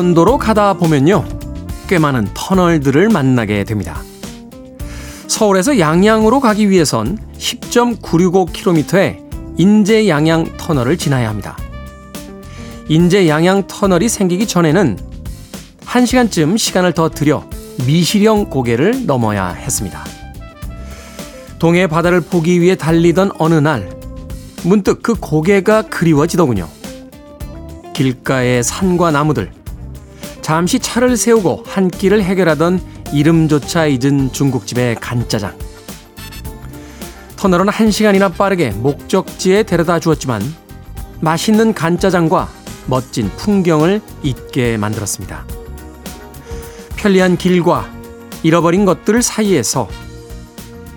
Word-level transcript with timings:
강원도로 0.00 0.38
가다 0.38 0.72
보면요. 0.74 1.26
꽤 1.86 1.98
많은 1.98 2.28
터널들을 2.32 3.10
만나게 3.10 3.64
됩니다. 3.64 4.00
서울에서 5.28 5.78
양양으로 5.78 6.40
가기 6.40 6.70
위해선 6.70 7.18
10.965km의 7.36 9.18
인제 9.58 10.08
양양 10.08 10.56
터널을 10.56 10.96
지나야 10.96 11.28
합니다. 11.28 11.58
인제 12.88 13.28
양양 13.28 13.66
터널이 13.66 14.08
생기기 14.08 14.46
전에는 14.46 14.98
1시간쯤 15.84 16.56
시간을 16.56 16.94
더 16.94 17.10
들여 17.10 17.44
미시령 17.86 18.46
고개를 18.46 19.04
넘어야 19.04 19.48
했습니다. 19.48 20.02
동해 21.58 21.86
바다를 21.86 22.22
보기 22.22 22.62
위해 22.62 22.74
달리던 22.74 23.32
어느 23.38 23.54
날 23.54 23.90
문득 24.62 25.02
그 25.02 25.14
고개가 25.14 25.82
그리워지더군요. 25.82 26.66
길가의 27.92 28.62
산과 28.62 29.10
나무들, 29.10 29.59
잠시 30.50 30.80
차를 30.80 31.16
세우고 31.16 31.62
한 31.64 31.86
끼를 31.86 32.24
해결하던 32.24 32.80
이름조차 33.12 33.86
잊은 33.86 34.32
중국집의 34.32 34.96
간짜장. 34.96 35.56
터널은 37.36 37.68
한 37.68 37.92
시간이나 37.92 38.30
빠르게 38.30 38.70
목적지에 38.70 39.62
데려다 39.62 40.00
주었지만 40.00 40.42
맛있는 41.20 41.72
간짜장과 41.72 42.48
멋진 42.86 43.30
풍경을 43.36 44.00
잊게 44.24 44.76
만들었습니다. 44.76 45.46
편리한 46.96 47.36
길과 47.36 47.88
잃어버린 48.42 48.84
것들 48.84 49.22
사이에서 49.22 49.88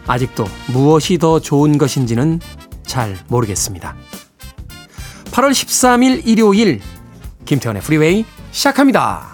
아직도 0.08 0.45
무엇이 0.70 1.20
더 1.20 1.40
좋은 1.40 1.78
것인지는 1.78 2.40
잘 2.88 3.20
모르겠습니다. 3.28 3.95
8월 5.26 5.52
13일 5.52 6.26
일요일 6.26 6.82
김태현의 7.45 7.84
프리웨이 7.84 8.26
시작합니다. 8.52 9.33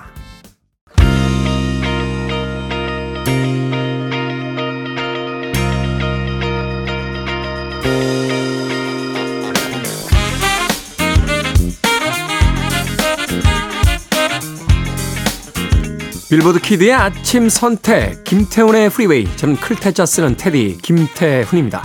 빌보드 16.30 16.60
키드의 16.60 16.94
아침 16.94 17.50
선택 17.50 18.24
김태훈의 18.24 18.92
프리웨이 18.92 19.28
저는 19.36 19.56
클테자 19.56 20.06
쓰는 20.06 20.38
테디 20.38 20.78
김태훈입니다. 20.82 21.84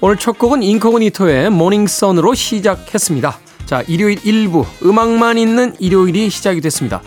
오늘 0.00 0.16
첫 0.16 0.38
곡은 0.38 0.62
Incognito의 0.62 1.50
Morning 1.50 1.91
Sun으로 1.91 2.32
시작했습니다. 2.34 3.38
자 3.66 3.82
일요일 3.86 4.16
1부 4.20 4.64
음악만 4.82 5.36
있는 5.36 5.74
일요일이 5.78 6.30
시작이 6.30 6.62
됐습니다. 6.62 7.02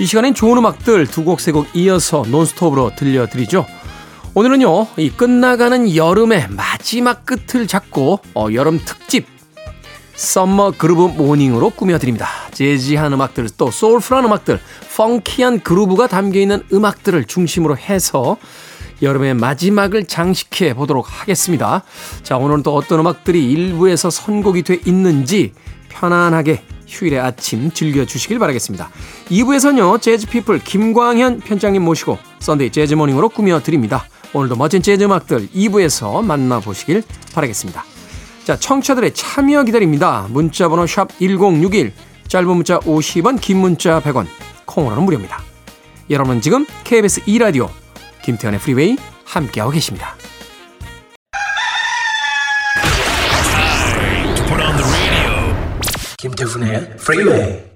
이 0.00 0.04
시간엔 0.04 0.34
좋은 0.34 0.58
음악들 0.58 1.06
두 1.06 1.24
곡 1.24 1.40
세곡 1.40 1.68
이어서 1.74 2.24
논스톱으로 2.28 2.92
들려드리죠. 2.94 3.64
오늘은요 4.34 4.88
이 4.98 5.08
끝나가는 5.10 5.96
여름의 5.96 6.48
마지막 6.50 7.24
끝을 7.24 7.66
잡고 7.66 8.20
어, 8.34 8.48
여름 8.52 8.78
특집 8.84 9.26
summer 10.14 10.72
groove 10.76 11.14
morning으로 11.16 11.70
꾸며드립니다. 11.70 12.41
재즈한 12.52 13.12
음악들, 13.12 13.48
또 13.56 13.70
soulful한 13.70 14.24
음악들, 14.24 14.60
funky한 14.96 15.60
groove가 15.60 16.06
담겨있는 16.06 16.64
음악들을 16.72 17.24
중심으로 17.24 17.76
해서 17.76 18.36
여름의 19.02 19.34
마지막을 19.34 20.06
장식해 20.06 20.74
보도록 20.74 21.06
하겠습니다. 21.08 21.82
자, 22.22 22.36
오늘은 22.36 22.62
또 22.62 22.74
어떤 22.74 23.00
음악들이 23.00 23.50
일부에서 23.50 24.10
선곡이 24.10 24.62
돼 24.62 24.78
있는지 24.84 25.52
편안하게 25.88 26.62
휴일의 26.86 27.18
아침 27.18 27.72
즐겨주시길 27.72 28.38
바라겠습니다. 28.38 28.90
2부에서는요, 29.30 30.00
재즈피플 30.00 30.60
김광현 30.60 31.40
편집장님 31.40 31.82
모시고 31.82 32.18
Sunday 32.40 32.70
Jazz 32.70 32.86
Morning으로 32.86 33.30
꾸며드립니다. 33.30 34.04
오늘도 34.34 34.56
멋진 34.56 34.82
재즈 34.82 35.04
음악들 35.04 35.48
2부에서 35.48 36.22
만나보시길 36.24 37.02
바라겠습니다. 37.34 37.84
자, 38.44 38.56
청취자들의 38.56 39.14
참여 39.14 39.64
기다립니다. 39.64 40.26
문자 40.30 40.68
번호 40.68 40.86
샵 40.86 41.08
1061, 41.18 41.92
짧은 42.28 42.48
문자 42.48 42.78
50원, 42.80 43.40
긴 43.40 43.58
문자 43.58 44.00
100원, 44.00 44.26
콩으로는 44.64 45.04
무료입니다. 45.04 45.42
여러분은 46.10 46.40
지금 46.40 46.66
KBS 46.84 47.22
2라디오 47.22 47.68
김태훈의 48.22 48.60
Freeway 48.60 48.96
함께하고 49.24 49.72
계십니다. 49.72 50.14
김태훈의 56.18 56.96
Freeway 56.98 57.71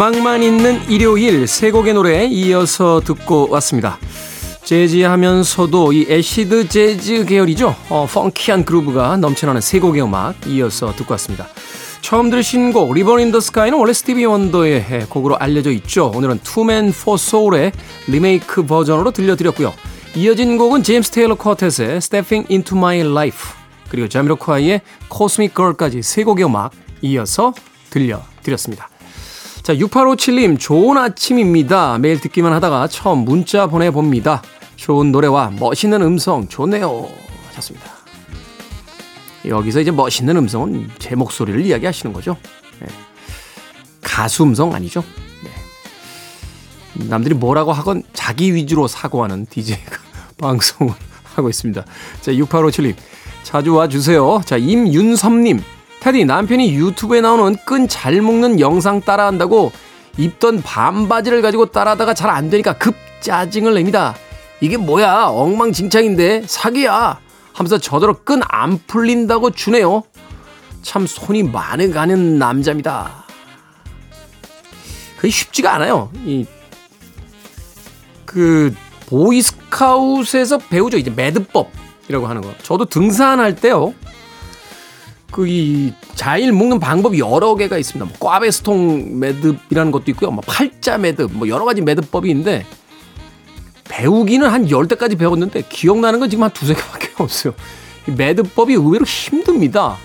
음악만 0.00 0.42
있는 0.42 0.80
일요일 0.88 1.46
세 1.46 1.70
곡의 1.70 1.92
노래 1.92 2.24
이어서 2.24 3.02
듣고 3.04 3.50
왔습니다. 3.50 3.98
재즈 4.64 5.02
하면서도 5.02 5.92
이 5.92 6.06
acid 6.08 6.68
jazz 6.68 7.26
계열이죠. 7.26 7.76
어, 7.90 8.06
funky한 8.10 8.64
groove가 8.64 9.18
넘쳐나는 9.18 9.60
세 9.60 9.78
곡의 9.78 10.02
음악 10.02 10.46
이어서 10.46 10.94
듣고 10.96 11.12
왔습니다. 11.12 11.48
처음 12.00 12.30
들으신 12.30 12.72
곡 12.72 12.94
Ribbon 12.94 13.20
in 13.20 13.28
the 13.28 13.40
Sky는 13.40 13.78
원래 13.78 13.92
스티비 13.92 14.24
원더의 14.24 15.06
곡으로 15.10 15.36
알려져 15.36 15.70
있죠. 15.72 16.10
오늘은 16.14 16.40
투맨 16.44 16.92
포 16.92 17.18
소울의 17.18 17.72
리메이크 18.06 18.64
버전으로 18.64 19.10
들려드렸고요. 19.10 19.74
이어진 20.16 20.56
곡은 20.56 20.82
제임스 20.82 21.10
테일러 21.10 21.34
쿼텟의 21.34 21.96
Stepping 21.96 22.50
Into 22.50 22.74
My 22.74 23.00
Life 23.00 23.50
그리고 23.90 24.08
자미로콰이의 24.08 24.80
Cosmic 25.14 25.54
Girl까지 25.54 26.00
세 26.02 26.24
곡의 26.24 26.46
음악 26.46 26.70
이어서 27.02 27.52
들려드렸습니다. 27.90 28.89
자, 29.62 29.74
6857님, 29.74 30.58
좋은 30.58 30.96
아침입니다. 30.96 31.98
매일 31.98 32.18
듣기만 32.20 32.52
하다가 32.54 32.88
처음 32.88 33.20
문자 33.20 33.66
보내봅니다. 33.66 34.42
좋은 34.76 35.12
노래와 35.12 35.52
멋있는 35.58 36.00
음성 36.02 36.48
좋네요. 36.48 37.08
하셨습니다. 37.48 37.90
여기서 39.46 39.80
이제 39.80 39.90
멋있는 39.90 40.36
음성은 40.36 40.90
제 40.98 41.14
목소리를 41.14 41.64
이야기하시는 41.66 42.12
거죠. 42.12 42.36
네. 42.80 42.86
가수 44.00 44.42
음성 44.44 44.74
아니죠? 44.74 45.04
네. 45.44 47.04
남들이 47.08 47.34
뭐라고 47.34 47.72
하건 47.72 48.02
자기 48.14 48.54
위주로 48.54 48.88
사고하는 48.88 49.46
DJ가 49.46 49.98
방송을 50.38 50.94
하고 51.34 51.50
있습니다. 51.50 51.84
자, 52.22 52.32
6857님, 52.32 52.94
자주 53.42 53.74
와주세요. 53.74 54.42
자, 54.46 54.56
임윤섭님, 54.56 55.60
테디 56.00 56.24
남편이 56.24 56.74
유튜브에 56.74 57.20
나오는 57.20 57.56
끈 57.64 57.86
잘 57.88 58.20
묶는 58.22 58.58
영상 58.60 59.00
따라한다고 59.00 59.72
입던 60.16 60.62
반바지를 60.62 61.42
가지고 61.42 61.66
따라하다가 61.66 62.14
잘 62.14 62.30
안 62.30 62.50
되니까 62.50 62.74
급 62.74 62.94
짜증을 63.20 63.74
냅니다. 63.74 64.14
이게 64.60 64.76
뭐야 64.76 65.26
엉망진창인데 65.26 66.44
사기야 66.46 67.20
하면서 67.52 67.78
저더러 67.78 68.14
끈 68.24 68.40
안 68.48 68.78
풀린다고 68.86 69.50
주네요. 69.50 70.02
참 70.82 71.06
손이 71.06 71.44
많이 71.44 71.90
가는 71.90 72.38
남자입니다. 72.38 73.24
그게 75.16 75.28
쉽지가 75.30 75.74
않아요. 75.74 76.10
이 76.24 76.46
그 78.30 78.72
보이스카웃에서 79.08 80.58
배우죠. 80.58 80.96
이제 80.96 81.10
매듭법이라고 81.10 82.28
하는 82.28 82.42
거. 82.42 82.54
저도 82.62 82.84
등산할 82.84 83.56
때요. 83.56 83.92
그 85.30 85.46
이 85.46 85.92
자일 86.14 86.52
묶는 86.52 86.80
방법이 86.80 87.18
여러 87.18 87.54
개가 87.54 87.78
있습니다. 87.78 88.04
뭐 88.04 88.14
꽈배스통 88.18 89.18
매듭이라는 89.20 89.92
것도 89.92 90.04
있고요. 90.12 90.30
뭐 90.30 90.42
팔자 90.46 90.98
매듭, 90.98 91.32
뭐 91.32 91.48
여러 91.48 91.64
가지 91.64 91.80
매듭법이 91.82 92.28
있는데 92.30 92.66
배우기는 93.88 94.48
한 94.48 94.70
열대까지 94.70 95.16
배웠는데 95.16 95.62
기억나는 95.68 96.20
건 96.20 96.30
지금 96.30 96.44
한 96.44 96.50
두세 96.50 96.74
개밖에 96.74 97.10
없어요. 97.22 97.54
이 98.08 98.12
매듭법이 98.12 98.74
의외로 98.74 99.04
힘듭니다. 99.04 99.96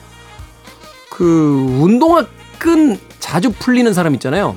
그 1.10 1.80
운동화 1.80 2.25
끈 2.57 2.98
자주 3.19 3.51
풀리는 3.51 3.92
사람 3.94 4.13
있잖아요. 4.16 4.56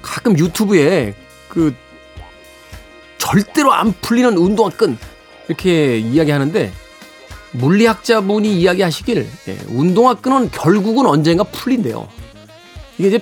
가끔 0.00 0.38
유튜브에 0.38 1.14
그 1.48 1.74
절대로 3.18 3.72
안 3.72 3.92
풀리는 4.00 4.36
운동화 4.36 4.70
끈 4.70 4.98
이렇게 5.48 5.98
이야기하는데 5.98 6.72
물리학자분이 7.52 8.60
이야기하시길 8.60 9.28
예, 9.48 9.58
운동화 9.68 10.14
끈은 10.14 10.50
결국은 10.50 11.06
언젠가 11.06 11.44
풀린대요. 11.44 12.08
이게 12.98 13.08
이제 13.08 13.20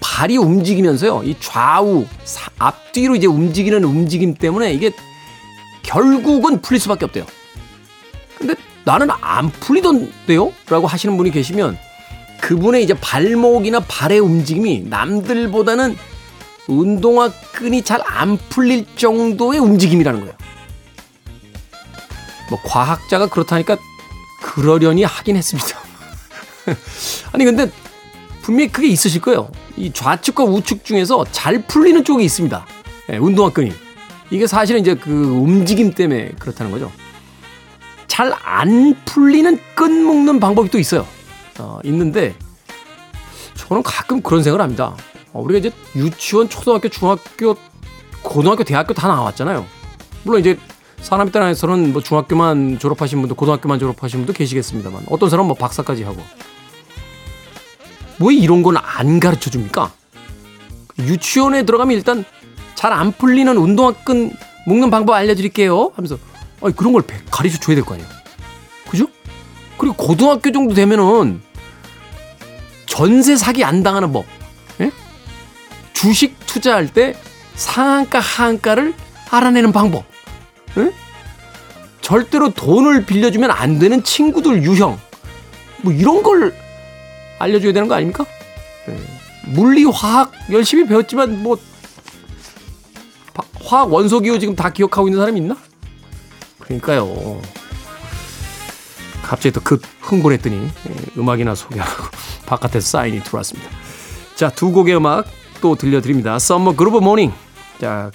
발이 0.00 0.36
움직이면서요. 0.36 1.22
이 1.24 1.36
좌우 1.40 2.06
사, 2.24 2.50
앞뒤로 2.58 3.16
이제 3.16 3.26
움직이는 3.26 3.84
움직임 3.84 4.34
때문에 4.34 4.72
이게 4.72 4.90
결국은 5.82 6.60
풀릴 6.62 6.80
수밖에 6.80 7.04
없대요. 7.04 7.26
근데 8.38 8.54
나는 8.84 9.08
안 9.20 9.50
풀리던데요? 9.50 10.52
라고 10.68 10.86
하시는 10.86 11.16
분이 11.16 11.30
계시면 11.30 11.78
그분의 12.40 12.82
이제 12.84 12.94
발목이나 12.94 13.80
발의 13.80 14.20
움직임이 14.20 14.84
남들보다는 14.88 15.96
운동화 16.68 17.30
끈이 17.52 17.82
잘 17.82 18.00
안 18.06 18.38
풀릴 18.48 18.86
정도의 18.96 19.58
움직임이라는 19.60 20.20
거예요. 20.20 20.34
뭐 22.50 22.60
과학자가 22.64 23.26
그렇다니까 23.28 23.76
그러려니 24.42 25.04
하긴 25.04 25.36
했습니다. 25.36 25.78
아니 27.32 27.44
근데 27.44 27.70
분명히 28.42 28.70
그게 28.70 28.88
있으실 28.88 29.20
거예요. 29.20 29.50
이 29.76 29.92
좌측과 29.92 30.44
우측 30.44 30.84
중에서 30.84 31.24
잘 31.32 31.62
풀리는 31.66 32.04
쪽이 32.04 32.24
있습니다. 32.24 32.66
네, 33.08 33.18
운동화 33.18 33.50
끈이. 33.50 33.72
이게 34.30 34.46
사실은 34.46 34.80
이제 34.80 34.94
그 34.94 35.10
움직임 35.10 35.92
때문에 35.92 36.30
그렇다는 36.38 36.72
거죠. 36.72 36.90
잘 38.06 38.32
안 38.44 38.96
풀리는 39.04 39.60
끈 39.74 40.04
묶는 40.04 40.40
방법이 40.40 40.70
또 40.70 40.78
있어요. 40.78 41.06
어, 41.58 41.78
있는데 41.84 42.34
저는 43.56 43.82
가끔 43.82 44.22
그런 44.22 44.42
생각을 44.42 44.62
합니다. 44.62 44.96
어, 45.32 45.40
우리가 45.42 45.58
이제 45.58 45.70
유치원, 45.94 46.48
초등학교, 46.48 46.88
중학교, 46.88 47.56
고등학교, 48.22 48.64
대학교 48.64 48.94
다 48.94 49.08
나왔잖아요. 49.08 49.66
물론 50.22 50.40
이제 50.40 50.58
사람 51.00 51.28
입장에서는 51.28 51.92
뭐 51.92 52.02
중학교만 52.02 52.78
졸업하신 52.78 53.20
분도 53.20 53.34
고등학교만 53.34 53.78
졸업하신 53.78 54.20
분도 54.20 54.32
계시겠습니다만 54.32 55.06
어떤 55.08 55.30
사람은 55.30 55.48
뭐 55.48 55.56
박사까지 55.56 56.02
하고 56.02 56.20
왜 58.20 58.34
이런 58.34 58.62
건 58.62 58.76
안 58.76 59.20
가르쳐 59.20 59.50
줍니까? 59.50 59.92
유치원에 60.98 61.64
들어가면 61.64 61.96
일단 61.96 62.24
잘 62.74 62.92
안 62.92 63.12
풀리는 63.12 63.56
운동화끈 63.56 64.32
묶는 64.66 64.90
방법 64.90 65.14
알려드릴게요 65.14 65.92
하면서 65.94 66.18
아니 66.62 66.74
그런 66.74 66.92
걸 66.92 67.02
가르쳐 67.30 67.58
줘야 67.58 67.76
될 67.76 67.84
거 67.84 67.94
아니에요. 67.94 68.08
그죠? 68.90 69.06
그리고 69.78 69.94
고등학교 69.96 70.50
정도 70.52 70.74
되면은 70.74 71.40
전세 72.86 73.36
사기 73.36 73.62
안 73.64 73.82
당하는 73.82 74.12
법. 74.12 74.24
예? 74.80 74.90
주식 75.92 76.38
투자할 76.46 76.88
때 76.92 77.14
상한가 77.54 78.18
하한가를 78.20 78.94
알아내는 79.30 79.72
방법. 79.72 80.04
예? 80.78 80.92
절대로 82.00 82.50
돈을 82.50 83.04
빌려주면 83.04 83.50
안 83.50 83.78
되는 83.78 84.02
친구들 84.02 84.62
유형. 84.62 84.98
뭐 85.82 85.92
이런 85.92 86.22
걸 86.22 86.54
알려줘야 87.38 87.72
되는 87.72 87.88
거 87.88 87.94
아닙니까? 87.94 88.24
예. 88.88 88.98
물리, 89.46 89.84
화학 89.84 90.32
열심히 90.50 90.86
배웠지만 90.86 91.42
뭐 91.42 91.58
화학 93.64 93.92
원소 93.92 94.20
기호 94.20 94.38
지금 94.38 94.54
다 94.54 94.70
기억하고 94.70 95.08
있는 95.08 95.20
사람이 95.20 95.40
있나? 95.40 95.56
그러니까요. 96.60 97.40
갑자기 99.22 99.52
또 99.52 99.60
급 99.60 99.82
흥분했더니 100.00 100.56
예, 100.88 100.94
음악이나 101.18 101.54
소개하고 101.56 102.04
바깥에서 102.46 102.86
사인이 102.86 103.22
들어왔습니다. 103.24 103.68
자, 104.36 104.50
두 104.50 104.70
곡의 104.70 104.96
음악 104.96 105.26
또 105.60 105.74
들려드립니다. 105.74 106.38
Summer 106.38 106.76
Groove 106.76 106.98
Morning. 106.98 107.32
자, 107.80 108.10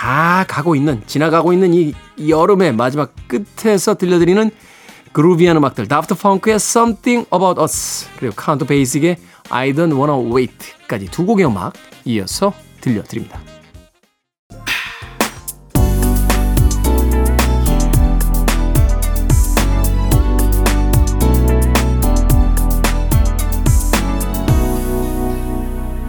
다 0.00 0.46
가고 0.48 0.74
있는, 0.74 1.02
지나가고 1.06 1.52
있는 1.52 1.74
이 1.74 1.92
여름의 2.26 2.72
마지막 2.72 3.14
끝에서 3.28 3.96
들려드리는 3.96 4.50
groovy한 5.12 5.58
음악들. 5.58 5.88
다프트 5.88 6.14
펑크의 6.14 6.54
Something 6.56 7.28
About 7.30 7.60
Us. 7.60 8.08
그리고 8.18 8.34
카운트 8.34 8.64
베이직의 8.64 9.18
I 9.50 9.74
Don't 9.74 9.94
Wanna 9.94 10.32
Wait까지 10.32 11.08
두 11.10 11.26
곡의 11.26 11.44
음악 11.44 11.74
이어서 12.06 12.54
들려드립니다. 12.80 13.42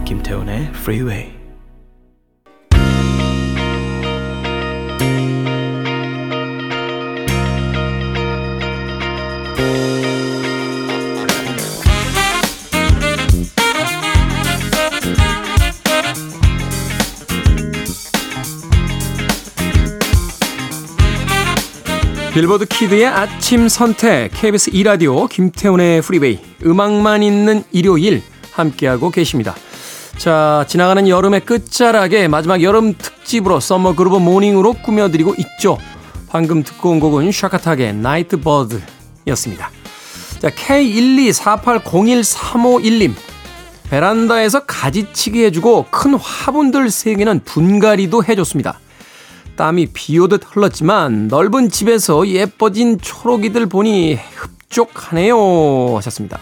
김태훈의 0.06 0.70
Freeway. 0.76 1.42
빌보드 22.32 22.64
Kid의 22.64 23.06
아침 23.06 23.68
선택 23.68 24.30
KBS 24.32 24.70
2라디오 24.70 25.28
김태훈의 25.28 26.00
Freeway 26.00 26.38
음악만 26.64 27.22
있는 27.22 27.62
일요일 27.72 28.22
함께하고 28.52 29.10
계십니다. 29.10 29.54
자 30.16 30.64
지나가는 30.66 31.06
여름의 31.06 31.40
끝자락에 31.40 32.28
마지막 32.28 32.62
여름 32.62 32.94
특집으로 32.96 33.60
Summer 33.60 33.96
Groove 33.96 34.16
Morning으로 34.16 34.72
꾸며드리고 34.72 35.34
있죠. 35.40 35.76
방금 36.30 36.62
듣고 36.62 36.92
온 36.92 37.00
곡은 37.00 37.32
샤카탁의 37.32 37.96
Night 37.96 38.40
Bird였습니다. 38.40 39.70
자 40.38 40.48
K124801351님 40.48 43.12
베란다에서 43.90 44.60
가지치기 44.60 45.44
해주고 45.44 45.88
큰 45.90 46.14
화분들 46.14 46.86
3개는 46.86 47.44
분갈이도 47.44 48.24
해줬습니다. 48.24 48.80
땀이 49.62 49.86
비 49.92 50.18
오듯 50.18 50.42
흘렀지만 50.44 51.28
넓은 51.28 51.70
집에서 51.70 52.26
예뻐진 52.26 52.98
초록이들 52.98 53.66
보니 53.66 54.18
흡족하네요 54.34 55.96
하셨습니다. 55.98 56.40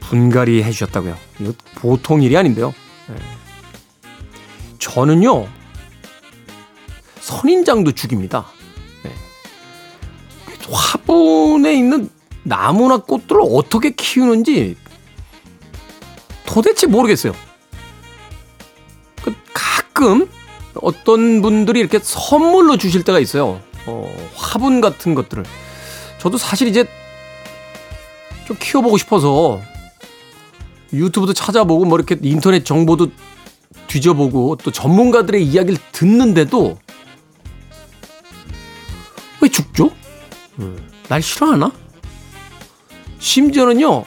분갈이 0.00 0.62
해주셨다고요. 0.62 1.18
이거 1.40 1.52
보통 1.74 2.22
일이 2.22 2.34
아닌데요. 2.34 2.72
네. 3.08 3.16
저는요 4.78 5.46
선인장도 7.20 7.92
죽입니다. 7.92 8.46
네. 9.02 9.12
화분에 10.70 11.74
있는 11.74 12.08
나무나 12.42 12.96
꽃들을 12.96 13.38
어떻게 13.50 13.90
키우는지 13.90 14.78
도대체 16.46 16.86
모르겠어요. 16.86 17.34
그 19.22 19.34
가끔 19.52 20.26
어떤 20.76 21.42
분들이 21.42 21.80
이렇게 21.80 21.98
선물로 22.02 22.76
주실 22.76 23.04
때가 23.04 23.18
있어요. 23.18 23.60
어, 23.86 24.12
화분 24.34 24.80
같은 24.80 25.14
것들을. 25.14 25.44
저도 26.18 26.38
사실 26.38 26.68
이제 26.68 26.86
좀 28.46 28.56
키워보고 28.58 28.96
싶어서 28.98 29.60
유튜브도 30.92 31.32
찾아보고 31.32 31.84
뭐 31.84 31.98
이렇게 31.98 32.16
인터넷 32.22 32.64
정보도 32.64 33.10
뒤져보고 33.88 34.56
또 34.62 34.70
전문가들의 34.70 35.44
이야기를 35.44 35.78
듣는데도 35.92 36.78
왜 39.40 39.48
죽죠? 39.48 39.90
날 41.08 41.20
싫어하나? 41.20 41.70
심지어는요, 43.18 44.04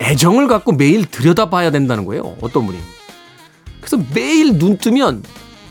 애정을 0.00 0.46
갖고 0.46 0.72
매일 0.72 1.06
들여다봐야 1.06 1.70
된다는 1.70 2.04
거예요. 2.04 2.36
어떤 2.40 2.66
분이. 2.66 2.78
그래서 3.80 3.98
매일 4.14 4.58
눈 4.58 4.78
뜨면 4.78 5.22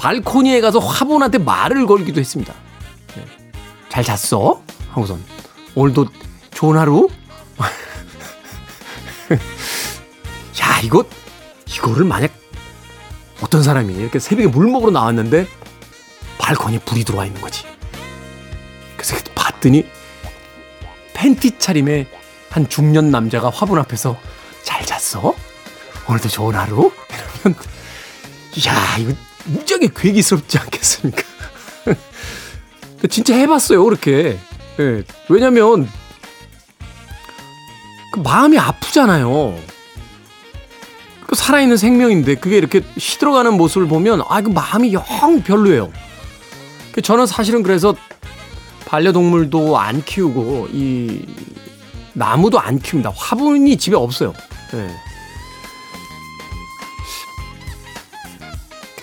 발코니에 0.02 0.62
가서 0.62 0.80
화분한테 0.80 1.38
말을 1.38 1.86
걸기도 1.86 2.20
했습니다. 2.20 2.56
네. 3.16 3.24
잘 3.88 4.04
잤어? 4.04 4.60
하고선 4.90 5.24
오늘도 5.76 6.08
좋은 6.50 6.76
하루? 6.76 7.08
야 9.32 10.80
이거 10.84 11.06
이거를 11.68 12.04
만약 12.04 12.32
어떤 13.42 13.62
사람이 13.62 13.94
이렇게 13.94 14.18
새벽에 14.18 14.48
물 14.48 14.68
먹으러 14.68 14.92
나왔는데 14.92 15.48
발코니에 16.40 16.80
불이 16.80 17.04
들어와 17.04 17.28
있는 17.28 17.40
거지. 17.40 17.66
그래서 18.98 19.16
봤더니 19.36 19.86
팬티 21.14 21.60
차림의 21.60 22.08
한 22.50 22.68
중년 22.68 23.12
남자가 23.12 23.52
화분 23.52 23.78
앞에서 23.78 24.18
잘 24.64 24.84
잤어? 24.84 25.36
오늘도 26.10 26.28
좋은 26.28 26.56
하루? 26.56 26.92
이러면 27.44 27.60
야 28.68 28.98
이거 29.00 29.14
무지하게 29.46 29.90
괴기스럽지 29.96 30.58
않겠습니까? 30.58 31.24
진짜 33.10 33.36
해봤어요 33.36 33.84
그렇게. 33.84 34.38
네. 34.78 35.04
왜냐면 35.30 35.90
그 38.12 38.20
마음이 38.20 38.58
아프잖아요. 38.58 39.58
그 41.28 41.36
살아있는 41.36 41.78
생명인데 41.78 42.36
그게 42.36 42.58
이렇게 42.58 42.82
시들어가는 42.98 43.54
모습을 43.54 43.88
보면 43.88 44.22
아, 44.28 44.42
그 44.42 44.50
마음이 44.50 44.94
영 44.94 45.04
별로예요. 45.44 45.92
그 46.92 47.02
저는 47.02 47.26
사실은 47.26 47.64
그래서 47.64 47.96
반려동물도 48.86 49.78
안 49.80 50.04
키우고 50.04 50.68
이 50.74 51.26
나무도 52.14 52.60
안 52.60 52.80
키웁니다. 52.80 53.14
화분이 53.16 53.78
집에 53.78 53.96
없어요. 53.96 54.34
네. 54.74 54.94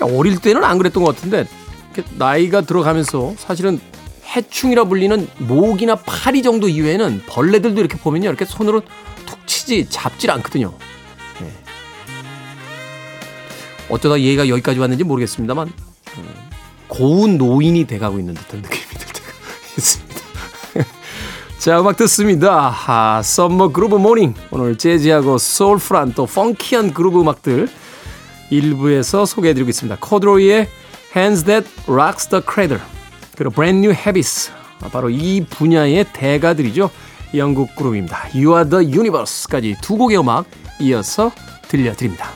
어릴 0.00 0.38
때는 0.38 0.64
안 0.64 0.78
그랬던 0.78 1.02
것 1.02 1.14
같은데 1.14 1.46
나이가 2.16 2.60
들어가면서 2.60 3.34
사실은 3.36 3.80
해충이라 4.36 4.84
불리는 4.84 5.26
목이나 5.38 5.96
파리 5.96 6.42
정도 6.42 6.68
이외에는 6.68 7.22
벌레들도 7.26 7.80
이렇게 7.80 7.96
보면요. 7.96 8.28
이렇게 8.28 8.44
손으로 8.44 8.82
툭 9.26 9.46
치지 9.46 9.86
잡질 9.88 10.30
않거든요. 10.32 10.74
네. 11.40 11.52
어쩌다 13.88 14.20
얘가 14.20 14.48
여기까지 14.48 14.78
왔는지 14.78 15.04
모르겠습니다만 15.04 15.68
어, 15.68 16.22
고운 16.88 17.38
노인이 17.38 17.86
돼가고 17.86 18.18
있는 18.18 18.34
듯한 18.34 18.60
느낌이 18.60 18.84
들 18.98 19.06
때가 19.06 19.32
있습니다. 19.78 20.20
자, 21.58 21.80
음악 21.80 21.96
듣습니다. 21.96 22.74
아, 22.86 23.22
Summer 23.22 23.68
Groove 23.68 23.96
Morning. 23.96 24.34
오늘 24.50 24.76
재즈하고 24.76 25.38
soulful한 25.38 26.12
또 26.12 26.26
funky한 26.26 26.92
groove 26.92 27.20
음악들 27.20 27.68
일부에서 28.50 29.26
소개해드리고 29.26 29.70
있습니다. 29.70 29.98
코듀로이의 30.00 30.68
Hands 31.16 31.44
That 31.44 31.68
Rocks 31.86 32.28
the 32.28 32.42
Cradle 32.42 32.82
그리고 33.36 33.52
Brand 33.52 33.78
New 33.78 33.92
Heavies 33.92 34.50
바로 34.92 35.10
이 35.10 35.44
분야의 35.44 36.06
대가들이죠. 36.12 36.90
영국 37.34 37.74
그룹입니다. 37.76 38.28
You 38.34 38.54
Are 38.54 38.68
The 38.68 38.86
Universe까지 38.86 39.76
두 39.82 39.96
곡의 39.96 40.18
음악 40.18 40.46
이어서 40.80 41.32
들려드립니다. 41.68 42.32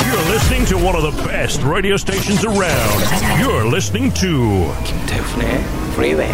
You're 0.00 0.30
listening 0.30 0.66
to 0.68 0.76
one 0.76 0.96
of 0.96 1.02
the 1.02 1.14
best 1.28 1.62
radio 1.64 1.94
stations 1.94 2.44
around. 2.44 3.04
You're 3.40 3.66
listening 3.66 4.12
to 4.14 4.72
김태훈의 4.84 5.64
Freeway. 5.92 6.32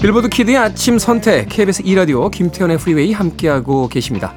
빌보드 0.00 0.28
Kid의 0.28 0.56
아침 0.58 0.98
선택 0.98 1.48
KBS 1.48 1.82
2라디오 1.82 2.30
김태훈의 2.30 2.78
Freeway 2.78 3.12
함께하고 3.12 3.88
계십니다. 3.88 4.34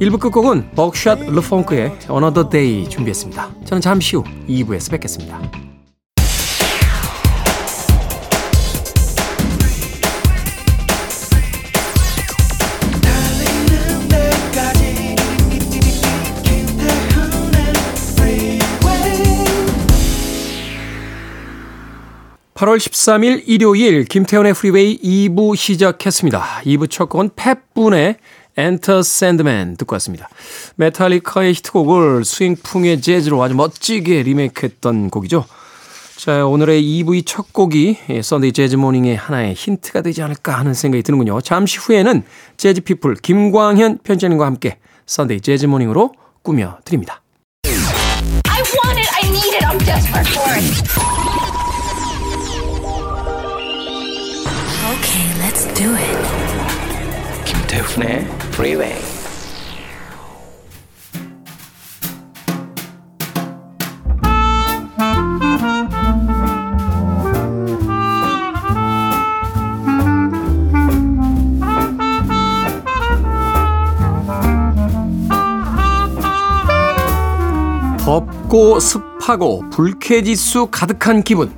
1부 0.00 0.18
끝곡은 0.18 0.70
벅샷 0.74 1.20
르펑크의 1.20 1.92
Another 2.10 2.48
Day 2.48 2.88
준비했습니다. 2.88 3.50
저는 3.64 3.80
잠시 3.80 4.16
후 4.16 4.24
2부에서 4.48 4.90
뵙겠습니다. 4.90 5.65
8월 22.56 22.78
13일 22.78 23.42
일요일 23.44 24.04
김태훈의 24.04 24.54
Freeway 24.54 24.98
2부 24.98 25.54
시작했습니다. 25.56 26.62
2부 26.64 26.90
첫 26.90 27.10
곡은 27.10 27.30
팻분의 27.36 28.16
Enter 28.58 29.00
Sandman 29.00 29.76
듣고 29.76 29.94
왔습니다. 29.96 30.30
메탈리카의 30.76 31.52
히트곡을 31.52 32.24
스윙풍의 32.24 33.02
재즈로 33.02 33.42
아주 33.42 33.54
멋지게 33.54 34.22
리메이크했던 34.22 35.10
곡이죠. 35.10 35.44
자, 36.16 36.46
오늘의 36.46 36.82
2부의 36.82 37.24
첫 37.26 37.52
곡이 37.52 37.98
Sunday 38.22 38.52
Jazz 38.52 38.76
Morning의 38.76 39.16
하나의 39.16 39.52
힌트가 39.52 40.00
되지 40.00 40.22
않을까 40.22 40.58
하는 40.58 40.72
생각이 40.72 41.02
드는군요. 41.02 41.42
잠시 41.42 41.76
후에는 41.76 42.22
재즈 42.56 42.80
피플 42.80 43.16
김광현 43.16 43.98
편집장님과 44.02 44.46
함께 44.46 44.78
Sunday 45.04 45.42
Jazz 45.42 45.66
Morning으로 45.66 46.14
꾸며 46.40 46.78
드립니다. 46.86 47.20
Okay, 55.16 55.32
let's 55.38 55.64
do 55.72 55.94
it. 55.96 56.18
김태훈의 57.46 58.26
Freeway. 58.52 59.00
덥고 78.04 78.80
습하고 78.80 79.62
불쾌지수 79.70 80.68
가득한 80.70 81.22
기분 81.22 81.54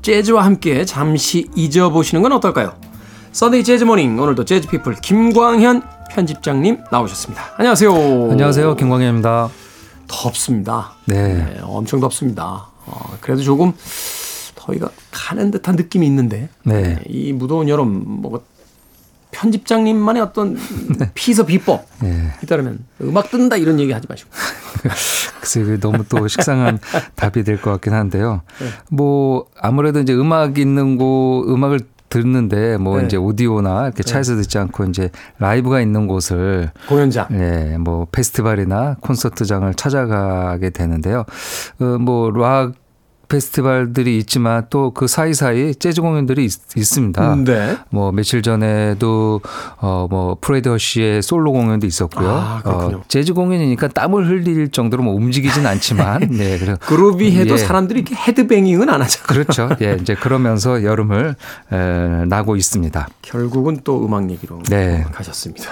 재즈와 0.00 0.46
함께 0.46 0.86
잠시 0.86 1.50
잊어보시는 1.54 2.22
건 2.22 2.32
어떨까요? 2.32 2.91
Sunday 3.32 3.64
Jazz 3.64 3.84
Morning 3.84 4.18
오늘도 4.18 4.44
재즈 4.44 4.68
피플 4.68 4.96
김광현 4.96 5.82
편집장님 6.10 6.84
나오셨습니다. 6.90 7.54
안녕하세요. 7.56 7.92
안녕하세요. 8.30 8.76
김광현입니다. 8.76 9.48
덥습니다. 10.06 10.92
네. 11.06 11.34
네, 11.34 11.58
엄청 11.62 12.00
덥습니다. 12.00 12.66
어, 12.84 13.16
그래도 13.20 13.42
조금 13.42 13.72
더위가 14.54 14.90
가는 15.10 15.50
듯한 15.50 15.76
느낌이 15.76 16.06
있는데 16.06 16.50
네. 16.64 17.02
이 17.08 17.32
무더운 17.32 17.68
여름 17.70 18.02
뭐 18.06 18.44
편집장님만의 19.30 20.20
어떤 20.20 20.58
피서 21.14 21.46
비법 21.46 21.86
네. 22.02 22.32
잇따르면 22.42 22.84
음악 23.00 23.30
듣는다 23.30 23.56
이런 23.56 23.80
얘기 23.80 23.92
하지 23.92 24.06
마시고 24.06 24.28
글쎄 25.40 25.62
이게 25.62 25.80
너무 25.80 26.04
또 26.06 26.28
식상한 26.28 26.78
답이 27.16 27.42
될 27.44 27.62
것 27.62 27.70
같긴 27.70 27.94
한데요. 27.94 28.42
네. 28.60 28.66
뭐 28.90 29.46
아무래도 29.58 30.00
이제 30.00 30.12
음악 30.12 30.58
있는 30.58 30.98
곳 30.98 31.46
음악을 31.48 31.80
듣는데 32.12 32.76
뭐 32.76 32.98
네. 32.98 33.06
이제 33.06 33.16
오디오나 33.16 33.86
이렇게 33.86 34.02
차에서 34.02 34.36
듣지 34.36 34.58
않고 34.58 34.84
이제 34.84 35.08
라이브가 35.38 35.80
있는 35.80 36.06
곳을 36.06 36.70
공연장 36.88 37.26
예, 37.32 37.78
뭐 37.78 38.06
페스티벌이나 38.12 38.96
콘서트장을 39.00 39.72
찾아가게 39.74 40.70
되는데요. 40.70 41.24
어, 41.80 41.84
뭐 41.98 42.30
락 42.30 42.81
페스티벌들이 43.32 44.18
있지만 44.18 44.66
또 44.70 44.92
그 44.94 45.06
사이사이 45.06 45.74
재즈 45.76 46.00
공연들이 46.02 46.44
있, 46.44 46.52
있습니다. 46.76 47.36
네. 47.44 47.76
뭐 47.90 48.12
며칠 48.12 48.42
전에도 48.42 49.40
어뭐 49.78 50.36
프레드 50.40 50.68
허쉬의 50.68 51.22
솔로 51.22 51.52
공연도 51.52 51.86
있었고요. 51.86 52.28
아, 52.28 52.60
그렇군요. 52.62 52.96
어, 52.98 53.04
재즈 53.08 53.32
공연이니까 53.32 53.88
땀을 53.88 54.28
흘릴 54.28 54.70
정도로 54.70 55.02
뭐 55.02 55.14
움직이진 55.14 55.66
않지만 55.66 56.28
네, 56.30 56.58
그래 56.58 56.76
groovy 56.80 57.32
해도 57.36 57.54
예. 57.54 57.58
사람들이 57.58 58.00
이렇게 58.00 58.14
headbanging은 58.14 58.88
안 58.88 59.00
하잖아요. 59.02 59.26
그렇죠. 59.26 59.70
예, 59.80 59.96
이제 60.00 60.14
그러면서 60.14 60.82
여름을 60.84 61.34
에, 61.72 62.24
나고 62.26 62.56
있습니다. 62.56 63.08
결국은 63.22 63.80
또 63.84 64.04
음악 64.04 64.30
얘기로 64.30 64.62
네. 64.68 65.04
가셨습니다. 65.12 65.70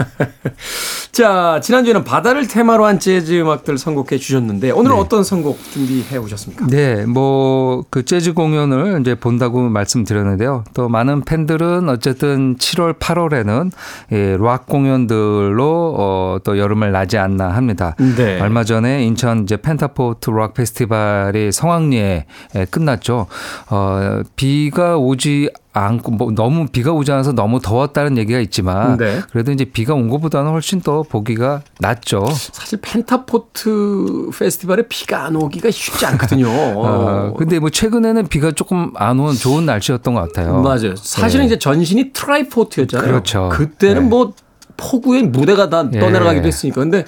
자, 1.12 1.60
지난주에는 1.62 2.04
바다를 2.04 2.46
테마로 2.46 2.84
한 2.84 2.98
재즈 2.98 3.40
음악들 3.40 3.78
선곡해 3.78 4.18
주셨는데 4.18 4.70
오늘은 4.70 4.96
네. 4.96 5.02
어떤 5.02 5.24
선곡 5.24 5.58
준비해 5.72 6.16
오셨습니까? 6.16 6.66
네, 6.68 7.04
뭐 7.06 7.80
그 7.90 8.04
재즈 8.04 8.32
공연을 8.34 9.00
이제 9.00 9.14
본다고 9.14 9.60
말씀드렸는데요. 9.68 10.64
또 10.74 10.88
많은 10.88 11.22
팬들은 11.22 11.88
어쨌든 11.88 12.56
7월, 12.56 12.98
8월에는 12.98 13.70
예, 14.12 14.36
락 14.38 14.66
공연들로 14.66 15.94
어, 15.98 16.38
또 16.44 16.58
여름을 16.58 16.92
나지 16.92 17.18
않나 17.18 17.50
합니다. 17.50 17.94
네. 18.16 18.40
얼마 18.40 18.64
전에 18.64 19.04
인천 19.04 19.42
이제 19.42 19.56
펜타포트 19.56 20.30
락 20.30 20.54
페스티벌이 20.54 21.52
성황리에 21.52 22.26
에, 22.54 22.64
끝났죠. 22.66 23.26
어, 23.70 24.22
비가 24.36 24.96
오지 24.96 25.50
않고 25.72 26.10
뭐 26.12 26.32
너무 26.32 26.66
비가 26.66 26.92
오지 26.92 27.12
않아서 27.12 27.32
너무 27.32 27.60
더웠다는 27.60 28.18
얘기가 28.18 28.40
있지만 28.40 28.96
네. 28.96 29.20
그래도 29.30 29.52
이제 29.52 29.64
비가 29.64 29.94
온 29.94 30.08
것보다는 30.08 30.50
훨씬 30.50 30.80
더 30.80 31.02
보기가 31.02 31.62
낫죠. 31.78 32.26
사실 32.32 32.80
펜타포트 32.82 34.30
페스티벌에 34.36 34.82
비가 34.88 35.24
안 35.26 35.36
오기가 35.36 35.70
쉽지 35.70 36.06
않거든요. 36.06 36.48
어, 36.48 37.34
근데 37.38 37.58
뭐 37.58 37.70
최근에는 37.70 38.26
비가 38.28 38.50
조금 38.52 38.90
안 38.96 39.20
온 39.20 39.34
좋은 39.34 39.66
날씨였던 39.66 40.14
것 40.14 40.20
같아요. 40.32 40.62
맞아요. 40.62 40.96
사실은 40.96 41.42
네. 41.42 41.46
이제 41.48 41.58
전신이 41.58 42.12
트라이포트였잖아요. 42.14 43.06
그렇죠. 43.10 43.48
그때는 43.52 44.04
네. 44.04 44.08
뭐 44.08 44.32
폭우에 44.78 45.22
무대가 45.22 45.68
다 45.68 45.86
예. 45.92 46.00
떠내려가기도 46.00 46.46
했으니까. 46.46 46.80
근데 46.80 47.04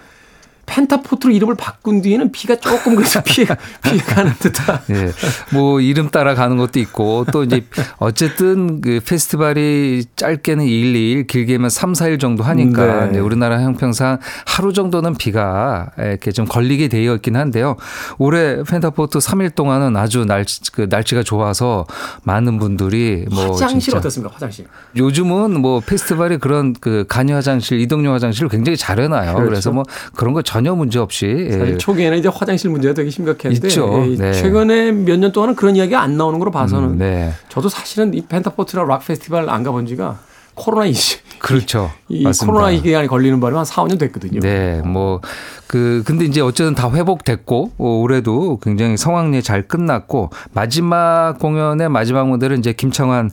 펜타포트로 0.73 1.33
이름을 1.35 1.55
바꾼 1.55 2.00
뒤에는 2.00 2.33
비가 2.33 2.57
조금 2.57 2.95
그래서 2.95 3.23
피해, 3.23 3.47
피해가는 3.83 4.33
듯한. 4.38 4.79
예. 4.91 5.12
뭐 5.52 5.81
이름 5.81 6.09
따라 6.09 6.35
가는 6.35 6.57
것도 6.57 6.81
있고 6.81 7.26
또 7.31 7.45
이제 7.45 7.67
어쨌든 7.99 8.81
그 8.81 9.00
페스티벌이 9.05 10.07
짧게는 10.17 10.64
1, 10.64 10.95
2일 10.95 11.26
길게면 11.26 11.69
3, 11.69 11.93
4일 11.93 12.19
정도 12.19 12.43
하니까 12.43 13.07
네. 13.11 13.19
우리나라 13.19 13.61
형평상 13.61 14.19
하루 14.47 14.73
정도는 14.73 15.14
비가 15.14 15.91
이렇게 15.99 16.33
좀 16.33 16.47
걸리게 16.47 16.88
되어 16.88 17.17
있긴 17.17 17.37
한데요. 17.37 17.76
올해 18.17 18.62
펜타포트 18.62 19.19
3일 19.19 19.55
동안은 19.55 19.97
아주 19.99 20.25
날씨 20.25 20.61
그 20.73 20.87
날씨가 20.88 21.23
좋아서 21.23 21.87
많은 22.23 22.59
분들이 22.59 23.26
뭐 23.31 23.52
화장실 23.52 23.95
어떻습니까? 23.95 24.35
화장실. 24.35 24.67
요즘은 24.97 25.61
뭐 25.61 25.81
페스티벌이 25.81 26.38
그런 26.38 26.73
그 26.81 27.05
간이 27.09 27.33
화장실, 27.33 27.79
이동용 27.81 28.14
화장실을 28.14 28.49
굉장히 28.49 28.79
잘 28.79 29.00
해놔요. 29.00 29.35
그렇죠. 29.35 29.50
그래서 29.50 29.73
뭐 29.73 29.83
그런 30.14 30.33
거 30.33 30.41
전혀 30.41 30.62
문제 30.71 30.99
없이 30.99 31.49
사실 31.50 31.73
예. 31.75 31.76
초기에는 31.78 32.19
이제 32.19 32.28
화장실 32.33 32.71
문제가 32.71 32.95
되게 32.95 33.11
심각했는데. 33.11 33.69
예, 34.12 34.16
네. 34.16 34.33
최근에 34.33 34.92
몇 34.92 35.16
년 35.19 35.33
동안은 35.33 35.54
그런 35.57 35.76
이야기가 35.76 36.00
안 36.00 36.16
나오는 36.16 36.38
걸로 36.38 36.50
봐서는 36.50 36.90
음, 36.90 36.99
네. 36.99 37.33
저도 37.49 37.69
사실은 37.69 38.14
이 38.14 38.23
펜타포트나 38.26 38.85
락 38.85 39.04
페스티벌 39.07 39.49
안 39.50 39.62
가본 39.62 39.87
지가 39.87 40.19
코로나 40.54 40.85
이시 40.87 41.19
그렇죠. 41.38 41.90
이 42.09 42.23
맞습니다. 42.23 42.52
코로나 42.52 42.71
기간에 42.81 43.07
걸리는 43.09 43.40
바람에 43.40 43.57
한 43.57 43.64
4, 43.64 43.83
5년 43.85 43.99
됐거든요. 43.99 44.38
네, 44.40 44.81
뭐, 44.85 45.21
그, 45.66 46.04
근데 46.07 46.25
이제 46.25 46.40
어쨌든 46.40 46.76
다 46.76 46.88
회복됐고, 46.88 47.73
어, 47.78 47.85
올해도 48.00 48.61
굉장히 48.62 48.97
성황리에 48.97 49.40
잘 49.40 49.66
끝났고, 49.66 50.31
마지막 50.52 51.35
공연의 51.40 51.88
마지막 51.88 52.28
무대를 52.28 52.59
이제 52.59 52.73
김창완 52.73 53.31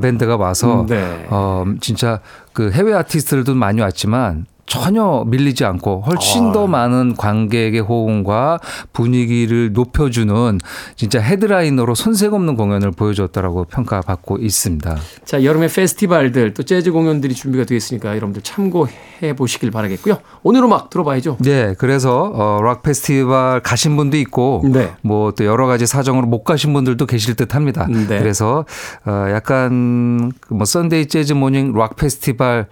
밴드가 0.00 0.36
와서, 0.36 0.82
음, 0.82 0.86
네. 0.86 1.26
어, 1.30 1.64
진짜 1.80 2.20
그 2.52 2.70
해외 2.70 2.92
아티스트들도 2.94 3.54
많이 3.56 3.80
왔지만, 3.80 4.46
전혀 4.68 5.24
밀리지 5.26 5.64
않고 5.64 6.02
훨씬 6.06 6.48
아. 6.48 6.52
더 6.52 6.66
많은 6.66 7.16
관객의 7.16 7.80
호응과 7.80 8.60
분위기를 8.92 9.72
높여주는 9.72 10.58
진짜 10.94 11.20
헤드라이너로 11.20 11.94
손색 11.94 12.34
없는 12.34 12.56
공연을 12.56 12.92
보여줬다라고 12.92 13.64
평가받고 13.64 14.38
있습니다. 14.38 14.96
자, 15.24 15.42
여름의 15.42 15.68
페스티벌들 15.68 16.54
또 16.54 16.62
재즈 16.62 16.92
공연들이 16.92 17.34
준비가 17.34 17.64
되어 17.64 17.76
있으니까 17.76 18.10
여러분들 18.10 18.42
참고해 18.42 19.34
보시길 19.36 19.70
바라겠고요. 19.70 20.18
오늘 20.42 20.62
음악 20.62 20.90
들어봐야죠. 20.90 21.38
네, 21.40 21.74
그래서 21.78 22.30
어, 22.34 22.60
락 22.62 22.82
페스티벌 22.82 23.60
가신 23.62 23.96
분도 23.96 24.16
있고 24.18 24.62
네. 24.66 24.92
뭐또 25.02 25.44
여러 25.44 25.66
가지 25.66 25.86
사정으로 25.86 26.26
못 26.26 26.44
가신 26.44 26.72
분들도 26.72 27.06
계실 27.06 27.34
듯합니다. 27.34 27.86
네. 27.86 28.18
그래서 28.18 28.64
어, 29.06 29.26
약간 29.30 30.32
그뭐 30.40 30.64
Sunday 30.64 31.06
Jazz 31.06 31.32
Morning 31.32 31.72
락 31.74 31.96
페스티벌 31.96 32.66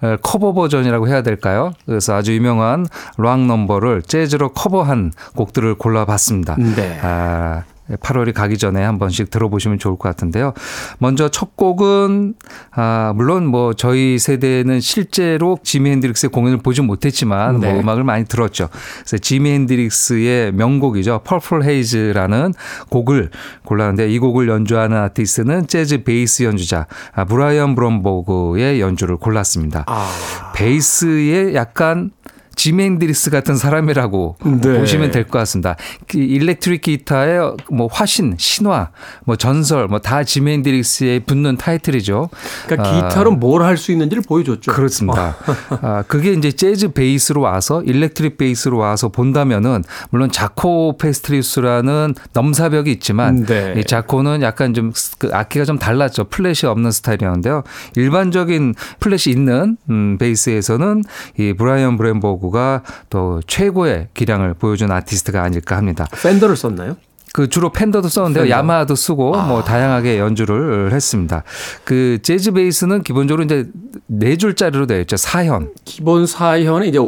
어, 0.00 0.16
커버 0.22 0.52
버전이라고 0.52 1.08
해야 1.08 1.22
될까요? 1.22 1.72
그래서 1.86 2.14
아주 2.14 2.34
유명한 2.34 2.86
락 3.18 3.40
넘버를 3.40 4.02
재즈로 4.02 4.52
커버한 4.52 5.12
곡들을 5.34 5.74
골라봤습니다. 5.74 6.56
네. 6.56 7.00
아, 7.02 7.64
8월이 7.90 8.32
가기 8.32 8.58
전에 8.58 8.82
한 8.82 8.98
번씩 8.98 9.30
들어보시면 9.30 9.78
좋을 9.78 9.96
것 9.96 10.08
같은데요. 10.08 10.52
먼저 10.98 11.28
첫 11.28 11.56
곡은 11.56 12.34
아, 12.70 13.12
물론 13.16 13.46
뭐 13.46 13.74
저희 13.74 14.18
세대는 14.18 14.80
실제로 14.80 15.58
지미 15.62 15.90
핸드릭스의 15.90 16.30
공연을 16.30 16.58
보지 16.58 16.82
못했지만 16.82 17.60
네. 17.60 17.72
뭐 17.72 17.80
음악을 17.80 18.04
많이 18.04 18.24
들었죠. 18.24 18.68
그래서 19.00 19.18
지미 19.18 19.50
핸드릭스의 19.52 20.52
명곡이죠. 20.52 21.22
Purple 21.24 21.64
Haze라는 21.64 22.54
곡을 22.88 23.30
골랐는데 23.64 24.10
이 24.10 24.18
곡을 24.18 24.48
연주하는 24.48 24.96
아티스트는 24.96 25.66
재즈 25.66 26.04
베이스 26.04 26.44
연주자 26.44 26.86
아, 27.12 27.24
브라이언 27.24 27.74
브롬버그의 27.74 28.80
연주를 28.80 29.16
골랐습니다. 29.16 29.84
아, 29.86 30.52
베이스에 30.54 31.54
약간 31.54 32.10
지미 32.54 32.84
헨드릭스 32.84 33.30
같은 33.30 33.56
사람이라고 33.56 34.36
네. 34.62 34.78
보시면 34.78 35.10
될 35.10 35.24
것 35.24 35.38
같습니다. 35.40 35.76
그 36.08 36.18
일렉트릭 36.18 36.82
기타의 36.82 37.56
뭐 37.70 37.88
화신, 37.90 38.34
신화, 38.38 38.90
뭐 39.24 39.36
전설, 39.36 39.88
뭐 39.88 39.98
다 39.98 40.24
지미 40.24 40.52
헨드릭스에 40.52 41.20
붙는 41.20 41.56
타이틀이죠. 41.56 42.28
그러니까 42.66 42.88
아, 42.88 43.08
기타로 43.08 43.32
뭘할 43.36 43.76
수 43.76 43.92
있는지를 43.92 44.22
보여줬죠. 44.26 44.72
그렇습니다. 44.72 45.36
아, 45.80 46.02
그게 46.08 46.32
이제 46.32 46.50
재즈 46.52 46.92
베이스로 46.92 47.40
와서 47.40 47.82
일렉트릭 47.82 48.36
베이스로 48.38 48.78
와서 48.78 49.08
본다면은 49.08 49.84
물론 50.10 50.30
자코 50.30 50.96
파스토리우스라는 50.98 52.14
넘사벽이 52.32 52.90
있지만 52.92 53.44
네. 53.46 53.74
이 53.76 53.84
자코는 53.84 54.42
약간 54.42 54.74
좀 54.74 54.92
그 55.18 55.30
악기가 55.32 55.64
좀 55.64 55.78
달랐죠. 55.78 56.24
프렛이 56.24 56.66
없는 56.66 56.90
스타일이었는데요. 56.90 57.62
일반적인 57.96 58.74
프렛이 59.00 59.22
있는 59.32 59.76
음, 59.88 60.18
베이스에서는 60.18 61.04
이 61.38 61.52
브라이언 61.54 61.96
브롬버그가 61.96 62.82
또 63.10 63.40
최고의 63.46 64.08
기량을 64.14 64.54
보여준 64.54 64.90
아티스트가 64.90 65.42
아닐까 65.42 65.76
합니다. 65.76 66.06
펜더를 66.22 66.56
썼나요? 66.56 66.96
그 67.34 67.48
주로 67.48 67.70
펜더도 67.72 68.08
썼는데요. 68.08 68.44
펜더. 68.44 68.56
야마하도 68.58 68.94
쓰고 68.94 69.32
뭐 69.42 69.62
다양하게 69.64 70.18
연주를 70.18 70.92
했습니다. 70.92 71.44
그 71.84 72.18
재즈 72.22 72.52
베이스는 72.52 73.02
기본적으로 73.02 73.42
이제 73.44 73.66
네 74.06 74.36
줄짜리로 74.36 74.86
되어 74.86 75.00
있죠. 75.00 75.16
사현. 75.16 75.70
기본 75.84 76.26
사현에 76.26 76.88
이제 76.88 76.98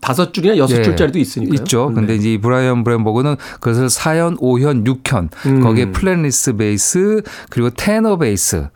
다섯 0.00 0.32
줄이나 0.32 0.56
여섯 0.56 0.76
예, 0.78 0.82
줄짜리도 0.82 1.18
있으니까요. 1.18 1.54
있죠. 1.60 1.86
근데 1.94 2.14
네. 2.14 2.18
이제 2.18 2.32
이 2.34 2.38
브라이언 2.38 2.82
브롬버그는 2.84 3.36
그것을 3.60 3.88
4현, 3.88 4.38
5현, 4.40 4.86
6현 5.02 5.28
음. 5.46 5.60
거기에 5.60 5.92
fretless 5.92 6.56
베이스 6.56 7.20
그리고 7.50 7.68
테너 7.70 8.16
베이스 8.16 8.68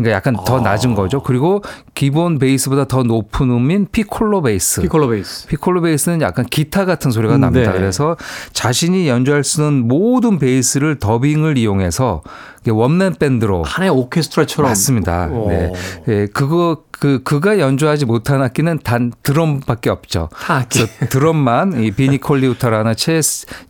그러니까 0.00 0.16
약간 0.16 0.36
더 0.46 0.58
아. 0.58 0.60
낮은 0.62 0.94
거죠. 0.94 1.22
그리고 1.22 1.62
기본 1.94 2.38
베이스보다 2.38 2.86
더 2.86 3.02
높은 3.02 3.50
음인 3.50 3.88
피콜로 3.92 4.40
베이스. 4.42 4.80
피콜로 4.80 5.08
베이스. 5.08 5.46
피콜로 5.46 5.82
베이스는 5.82 6.22
약간 6.22 6.46
기타 6.46 6.86
같은 6.86 7.10
소리가 7.10 7.34
음, 7.34 7.40
납니다. 7.42 7.72
네. 7.72 7.78
그래서 7.78 8.16
자신이 8.52 9.08
연주할 9.08 9.44
수 9.44 9.60
있는 9.60 9.86
모든 9.86 10.38
베이스를 10.38 10.98
더빙을 10.98 11.58
이용해서 11.58 12.22
원맨 12.68 13.14
밴드로 13.18 13.62
하나의 13.62 13.90
오케스트라처럼. 13.90 14.70
맞습니다. 14.70 15.26
오. 15.26 15.48
네. 15.48 15.72
예, 16.08 16.26
그거 16.32 16.82
그 16.90 17.22
그가 17.22 17.58
연주하지 17.58 18.04
못한 18.04 18.42
악기는 18.42 18.80
단 18.84 19.10
드럼밖에 19.22 19.88
없죠. 19.88 20.28
타 20.34 20.56
악기. 20.56 20.80
그래서 20.86 20.92
드럼만 21.08 21.82
이 21.82 21.90
비니 21.90 22.18
콜라이우타라는 22.18 22.94
최 22.96 23.20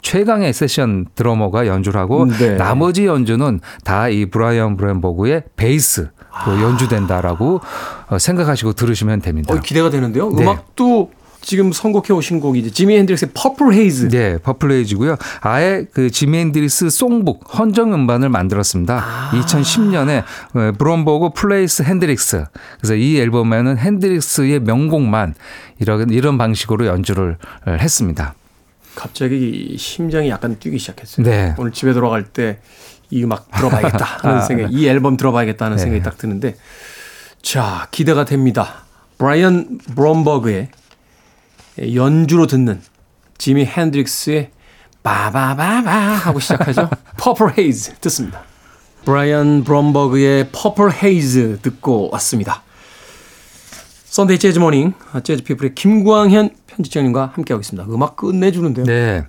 최강의 0.02 0.52
세션 0.52 1.06
드러머가 1.14 1.66
연주를 1.68 2.00
하고 2.00 2.26
네. 2.26 2.56
나머지 2.56 3.06
연주는 3.06 3.60
다 3.84 4.08
이 4.10 4.26
브라이언 4.26 4.76
브롬버그의 4.76 5.44
베이스로 5.56 6.08
연주된다라고 6.46 7.60
어, 8.08 8.18
생각하시고 8.18 8.74
들으시면 8.74 9.20
됩니다. 9.20 9.54
어, 9.54 9.60
기대가 9.60 9.90
되는데요. 9.90 10.30
네. 10.30 10.42
음악도 10.42 11.10
지금 11.42 11.72
선곡해 11.72 12.12
오신 12.12 12.40
곡이 12.40 12.60
이제 12.60 12.70
지미 12.70 12.96
헨드릭스의 12.98 13.30
Purple 13.34 13.72
Haze. 13.72 14.08
네, 14.08 14.38
Purple 14.38 14.70
Haze고요. 14.70 15.16
아예 15.40 15.86
그 15.92 16.10
지미 16.10 16.38
헨드릭스 16.38 16.90
songbook 16.90 17.58
헌정 17.58 17.94
음반을 17.94 18.28
만들었습니다. 18.28 19.30
2010년에 19.32 20.24
브롬버그 20.78 21.30
Plays 21.34 21.82
헨드릭스. 21.82 22.44
그래서 22.78 22.94
이 22.94 23.18
앨범에는 23.18 23.78
헨드릭스의 23.78 24.60
명곡만 24.60 25.34
이런 25.78 26.10
이런 26.10 26.36
방식으로 26.36 26.86
연주를 26.86 27.38
했습니다. 27.66 28.34
갑자기 28.94 29.76
심장이 29.78 30.28
약간 30.28 30.58
뛰기 30.58 30.78
시작했어요. 30.78 31.24
네. 31.24 31.54
오늘 31.58 31.72
집에 31.72 31.92
돌아갈 31.92 32.24
때 32.24 32.58
이 33.10 33.24
음악 33.24 33.50
들어봐야겠다 33.50 34.04
하는 34.22 34.42
생각, 34.42 34.72
이 34.72 34.86
앨범 34.86 35.16
들어봐야겠다 35.16 35.64
하는 35.64 35.76
네. 35.76 35.82
생각이 35.82 36.02
딱 36.02 36.18
드는데, 36.18 36.56
자 37.42 37.88
기대가 37.90 38.24
됩니다. 38.24 38.84
브라이언 39.18 39.78
브롬버그의 39.94 40.68
연주로 41.94 42.46
듣는 42.46 42.80
지미 43.38 43.64
헨드릭스의 43.64 44.50
바바바바 45.02 45.90
하고 45.90 46.40
시작하죠. 46.40 46.90
Purple 47.18 47.58
Haze 47.58 47.94
듣습니다. 48.00 48.42
브라이언 49.04 49.64
브롬버그의 49.64 50.48
Purple 50.52 50.92
Haze 51.02 51.60
듣고 51.62 52.10
왔습니다. 52.12 52.62
Sunday 54.04 54.38
Jazz 54.38 54.58
Morning 54.58 54.92
재즈 55.22 55.44
피플의 55.44 55.74
김광현 55.74 56.50
편집장님과 56.66 57.32
함께하고 57.34 57.60
있습니다. 57.60 57.88
음악 57.92 58.16
끝내주는데요. 58.16 58.84
네. 58.84 59.24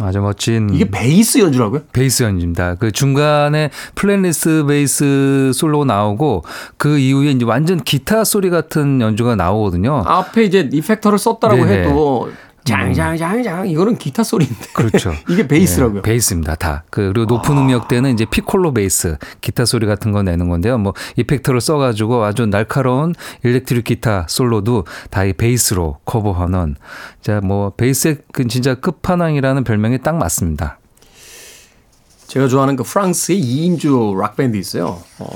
아주 0.00 0.20
멋진 0.20 0.70
이게 0.72 0.90
베이스 0.90 1.38
연주라고요? 1.38 1.82
베이스 1.92 2.22
연주입니다. 2.22 2.74
그 2.76 2.92
중간에 2.92 3.70
fretless 3.94 4.64
베이스 4.66 5.52
솔로 5.54 5.84
나오고 5.84 6.44
그 6.76 6.98
이후에 6.98 7.30
이제 7.30 7.44
완전 7.44 7.82
기타 7.82 8.24
소리 8.24 8.50
같은 8.50 9.00
연주가 9.00 9.36
나오거든요. 9.36 10.02
앞에 10.06 10.44
이제 10.44 10.68
effector를 10.72 11.18
썼다라고 11.18 11.64
네네. 11.64 11.80
해도 11.82 12.30
장장장장 12.64 13.68
이거는 13.68 13.96
기타 13.96 14.22
소리인데. 14.24 14.56
그렇죠. 14.72 15.12
이게 15.28 15.46
베이스라고요. 15.46 15.96
네, 15.96 16.02
베이스입니다. 16.02 16.54
다. 16.54 16.84
그 16.90 17.12
그리고 17.12 17.26
높은 17.26 17.58
음역대는 17.58 18.12
이제 18.14 18.24
피콜로 18.24 18.72
베이스, 18.72 19.16
기타 19.40 19.64
소리 19.64 19.86
같은 19.86 20.12
거 20.12 20.22
내는 20.22 20.48
건데요. 20.48 20.78
뭐 20.78 20.94
effector를 21.16 21.60
써 21.60 21.76
가지고 21.76 22.24
아주 22.24 22.46
날카로운 22.46 23.14
일렉트릭 23.42 23.84
기타 23.84 24.26
솔로도 24.28 24.84
다 25.10 25.24
이 25.24 25.32
베이스로 25.32 25.98
커버하는. 26.04 26.76
자, 27.22 27.40
뭐 27.42 27.70
베이스의 27.70 28.18
그 28.32 28.46
진짜 28.46 28.74
끝판왕이라는 28.74 29.64
별명이 29.64 29.98
딱 30.02 30.16
맞습니다. 30.16 30.78
제가 32.26 32.48
좋아하는 32.48 32.76
그 32.76 32.82
프랑스의 32.82 33.40
2인조 33.40 34.18
락 34.18 34.36
밴드 34.36 34.56
있어요. 34.56 35.00
어, 35.18 35.26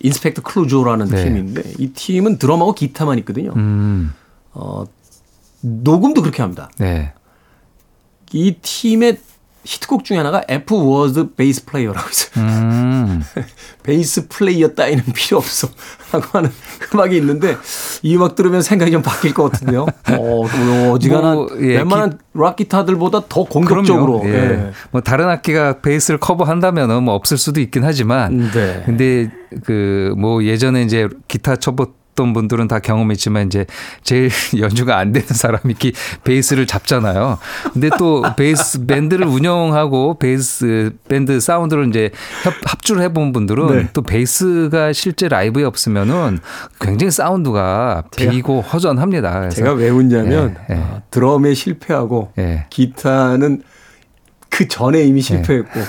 인스펙터 0.00 0.42
클루조라는 0.42 1.06
네. 1.06 1.24
팀인데 1.24 1.62
이 1.78 1.88
팀은 1.92 2.38
드럼하고 2.38 2.74
기타만 2.74 3.18
있거든요. 3.18 3.52
음, 3.56 4.12
어, 4.52 4.84
녹음도 5.60 6.22
그렇게 6.22 6.42
합니다. 6.42 6.70
네. 6.78 7.12
이 8.32 8.56
팀의 8.60 9.18
히트곡 9.64 10.04
중에 10.04 10.16
하나가 10.16 10.42
F 10.48 10.74
was 10.74 11.34
bass 11.36 11.64
player라고 11.66 12.08
있어요. 12.08 12.44
음, 12.44 13.22
베이스 13.82 14.26
플레이어 14.28 14.68
따위는 14.68 15.04
필요 15.14 15.36
없어. 15.36 15.68
라고 16.12 16.26
하는 16.38 16.50
음악이 16.94 17.16
있는데 17.18 17.56
이 18.02 18.16
음악 18.16 18.34
들으면 18.34 18.62
생각이 18.62 18.90
좀 18.90 19.02
바뀔 19.02 19.34
것 19.34 19.50
같은데요. 19.50 19.82
어, 19.82 20.16
뭐 20.16 20.92
어지간한 20.92 21.34
뭐, 21.34 21.48
예, 21.60 21.76
웬만한 21.78 22.18
락 22.32 22.56
기타들보다 22.56 23.22
더 23.28 23.44
공격적으로. 23.44 24.22
예. 24.24 24.30
예. 24.30 24.70
뭐 24.90 25.02
다른 25.02 25.28
악기가 25.28 25.80
베이스를 25.80 26.18
커버한다면은 26.18 27.02
뭐 27.02 27.14
없을 27.14 27.36
수도 27.36 27.60
있긴 27.60 27.84
하지만 27.84 28.50
네. 28.52 28.82
근데 28.86 29.30
그 29.64 30.14
뭐 30.16 30.44
예전에 30.44 30.82
이제 30.82 31.08
기타 31.26 31.56
쳐보 31.56 31.88
해봤던 32.18 32.32
분들은 32.32 32.68
다 32.68 32.80
경험했지만 32.80 33.46
이제 33.46 33.64
제일 34.02 34.30
연주가 34.58 34.98
안 34.98 35.12
되는 35.12 35.26
사람이 35.28 35.62
이렇게 35.66 35.92
베이스를 36.24 36.66
잡잖아요. 36.66 37.38
근데 37.72 37.88
또 37.98 38.24
베이스 38.36 38.84
밴드를 38.86 39.26
운영하고 39.26 40.18
베이스 40.18 40.90
밴드 41.08 41.38
사운드를 41.40 41.88
이제 41.88 42.10
협, 42.42 42.52
합주를 42.64 43.02
해본 43.02 43.32
분들은 43.32 43.66
네. 43.76 43.88
또 43.92 44.02
베이스가 44.02 44.92
실제 44.92 45.28
라이브에 45.28 45.64
없으면은 45.64 46.40
굉장히 46.80 47.10
사운드가 47.12 48.04
제가- 48.10 48.30
비고 48.30 48.60
허전합니다. 48.62 49.48
제가 49.50 49.72
왜 49.74 49.88
웃냐면 49.90 50.56
예, 50.70 50.74
예. 50.74 50.78
아, 50.80 51.02
드럼에 51.10 51.54
실패하고 51.54 52.32
예. 52.38 52.66
기타는 52.70 53.62
그 54.50 54.66
전에 54.66 55.02
이미 55.02 55.20
실패했고 55.20 55.80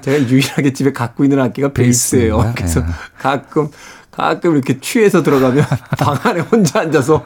제가 0.00 0.28
유일하게 0.28 0.72
집에 0.72 0.92
갖고 0.92 1.22
있는 1.22 1.38
악기가 1.38 1.72
베이스예요. 1.72 2.52
그래서 2.56 2.80
예. 2.80 2.84
가끔 3.18 3.68
가끔 4.16 4.54
이렇게 4.54 4.80
취해서 4.80 5.22
들어가면 5.22 5.64
방 5.98 6.18
안에 6.22 6.40
혼자 6.40 6.80
앉아서 6.80 7.24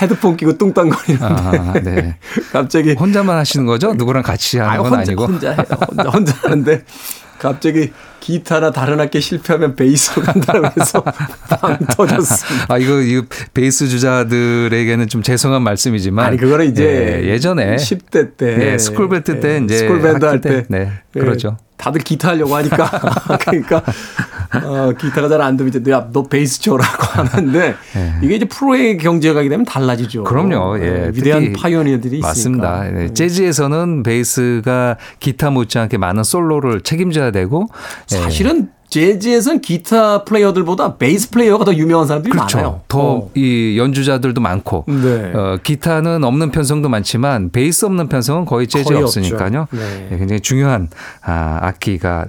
헤드폰 0.00 0.36
끼고 0.36 0.56
뚱땅거리는데 0.56 1.24
아, 1.24 1.72
네. 1.82 2.16
갑자기 2.52 2.94
혼자만 2.94 3.36
하시는 3.36 3.66
거죠? 3.66 3.92
누구랑 3.94 4.22
같이 4.22 4.58
하는 4.58 4.70
아니, 4.72 4.82
건 4.82 4.92
혼자, 4.92 5.00
아니고. 5.10 5.24
혼자 5.26 5.50
해요. 5.52 5.64
혼자, 5.88 6.10
혼자 6.10 6.34
하는데 6.42 6.84
갑자기 7.38 7.92
기타나 8.30 8.72
다른 8.72 8.98
악기 8.98 9.20
실패하면 9.20 9.76
베이스로 9.76 10.20
간다고 10.20 10.66
해서 10.80 11.00
빵 11.60 11.78
터졌습니다. 11.78 12.74
아 12.74 12.76
이거 12.76 13.00
이거 13.00 13.22
베이스 13.54 13.86
주자들에게는 13.86 15.06
좀 15.06 15.22
죄송한 15.22 15.62
말씀이지만 15.62 16.26
아니 16.26 16.36
그거는 16.36 16.66
이제 16.66 17.22
예, 17.22 17.28
예전에 17.28 17.76
10대 17.76 18.36
때 18.36 18.72
예, 18.72 18.78
스쿨밴드 18.78 19.38
때 19.38 19.54
예, 19.60 19.64
이제 19.64 19.78
스쿨밴드 19.78 20.24
할때 20.24 20.48
때, 20.48 20.64
네, 20.68 20.90
예, 21.14 21.20
그러죠. 21.20 21.56
다들 21.76 22.00
기타 22.00 22.30
하려고 22.30 22.56
하니까 22.56 22.90
그러니까 23.46 23.82
어, 24.64 24.92
기타가 24.98 25.28
잘 25.28 25.40
안 25.42 25.56
되면 25.56 25.72
이제 25.72 25.92
야, 25.92 26.08
너 26.12 26.22
베이스 26.22 26.60
쳐라고 26.62 27.04
하는데 27.04 27.74
이게 28.22 28.36
이제 28.36 28.44
프로의 28.46 28.96
경지가 28.96 29.34
가게 29.34 29.48
되면 29.50 29.64
달라지죠. 29.66 30.20
예. 30.20 30.24
그럼요. 30.24 30.78
예, 30.80 30.88
어, 30.88 31.10
위대한 31.12 31.52
pioneer들이 31.52 32.20
맞습니다. 32.20 32.84
있으니까. 32.86 33.02
예, 33.02 33.12
재즈에서는 33.12 34.02
베이스가 34.02 34.96
기타 35.20 35.50
못지않게 35.50 35.98
많은 35.98 36.24
솔로를 36.24 36.80
책임져야 36.80 37.30
되고 37.30 37.68
예, 38.12 38.15
사실은 38.22 38.70
재즈에서는 38.88 39.60
기타 39.62 40.22
플레이어들보다 40.24 40.96
베이스 40.96 41.30
플레이어가 41.30 41.64
더 41.64 41.74
유명한 41.74 42.06
사람들이 42.06 42.30
그렇죠. 42.30 42.56
많아요. 42.58 42.80
더 42.88 43.00
어. 43.00 43.30
이 43.34 43.76
연주자들도 43.78 44.40
많고 44.40 44.84
네. 44.86 45.32
어, 45.34 45.58
기타는 45.62 46.22
없는 46.22 46.50
편성도 46.52 46.88
많지만 46.88 47.50
베이스 47.50 47.84
없는 47.84 48.08
편성은 48.08 48.44
거의 48.44 48.68
재즈에 48.68 48.94
거의 48.94 49.02
없으니까요. 49.02 49.66
네. 49.72 50.08
예, 50.12 50.16
굉장히 50.18 50.40
중요한 50.40 50.88
아, 51.22 51.58
악기가 51.62 52.26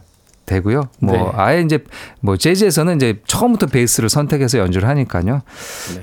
되고요. 0.48 0.88
뭐 1.00 1.14
네. 1.14 1.32
아예 1.36 1.62
이제 1.62 1.84
뭐 2.22 2.38
재즈에서는 2.38 2.96
이제 2.96 3.20
처음부터 3.28 3.68
베이스를 3.68 4.10
선택해서 4.10 4.58
연주를 4.58 4.88
하니까요. 4.90 5.42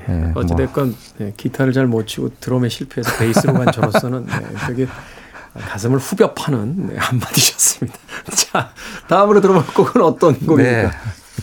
예, 0.08 0.12
뭐. 0.12 0.24
네. 0.26 0.32
어찌됐건 0.34 0.94
네, 1.18 1.32
기타를 1.36 1.72
잘 1.72 1.86
못 1.86 2.06
치고 2.06 2.30
드럼에 2.40 2.68
실패해서 2.68 3.16
베이스로 3.18 3.54
간 3.54 3.66
저로서는 3.72 4.26
네, 4.26 4.32
되게 4.68 4.86
가슴을 5.58 5.98
후벼 5.98 6.32
파는 6.34 6.88
네, 6.88 6.96
한마디셨습니다. 6.98 7.96
자, 8.34 8.70
다음으로 9.08 9.40
들어볼 9.40 9.66
곡은 9.74 10.02
어떤 10.02 10.38
곡입니까? 10.38 10.82
네. 10.82 10.90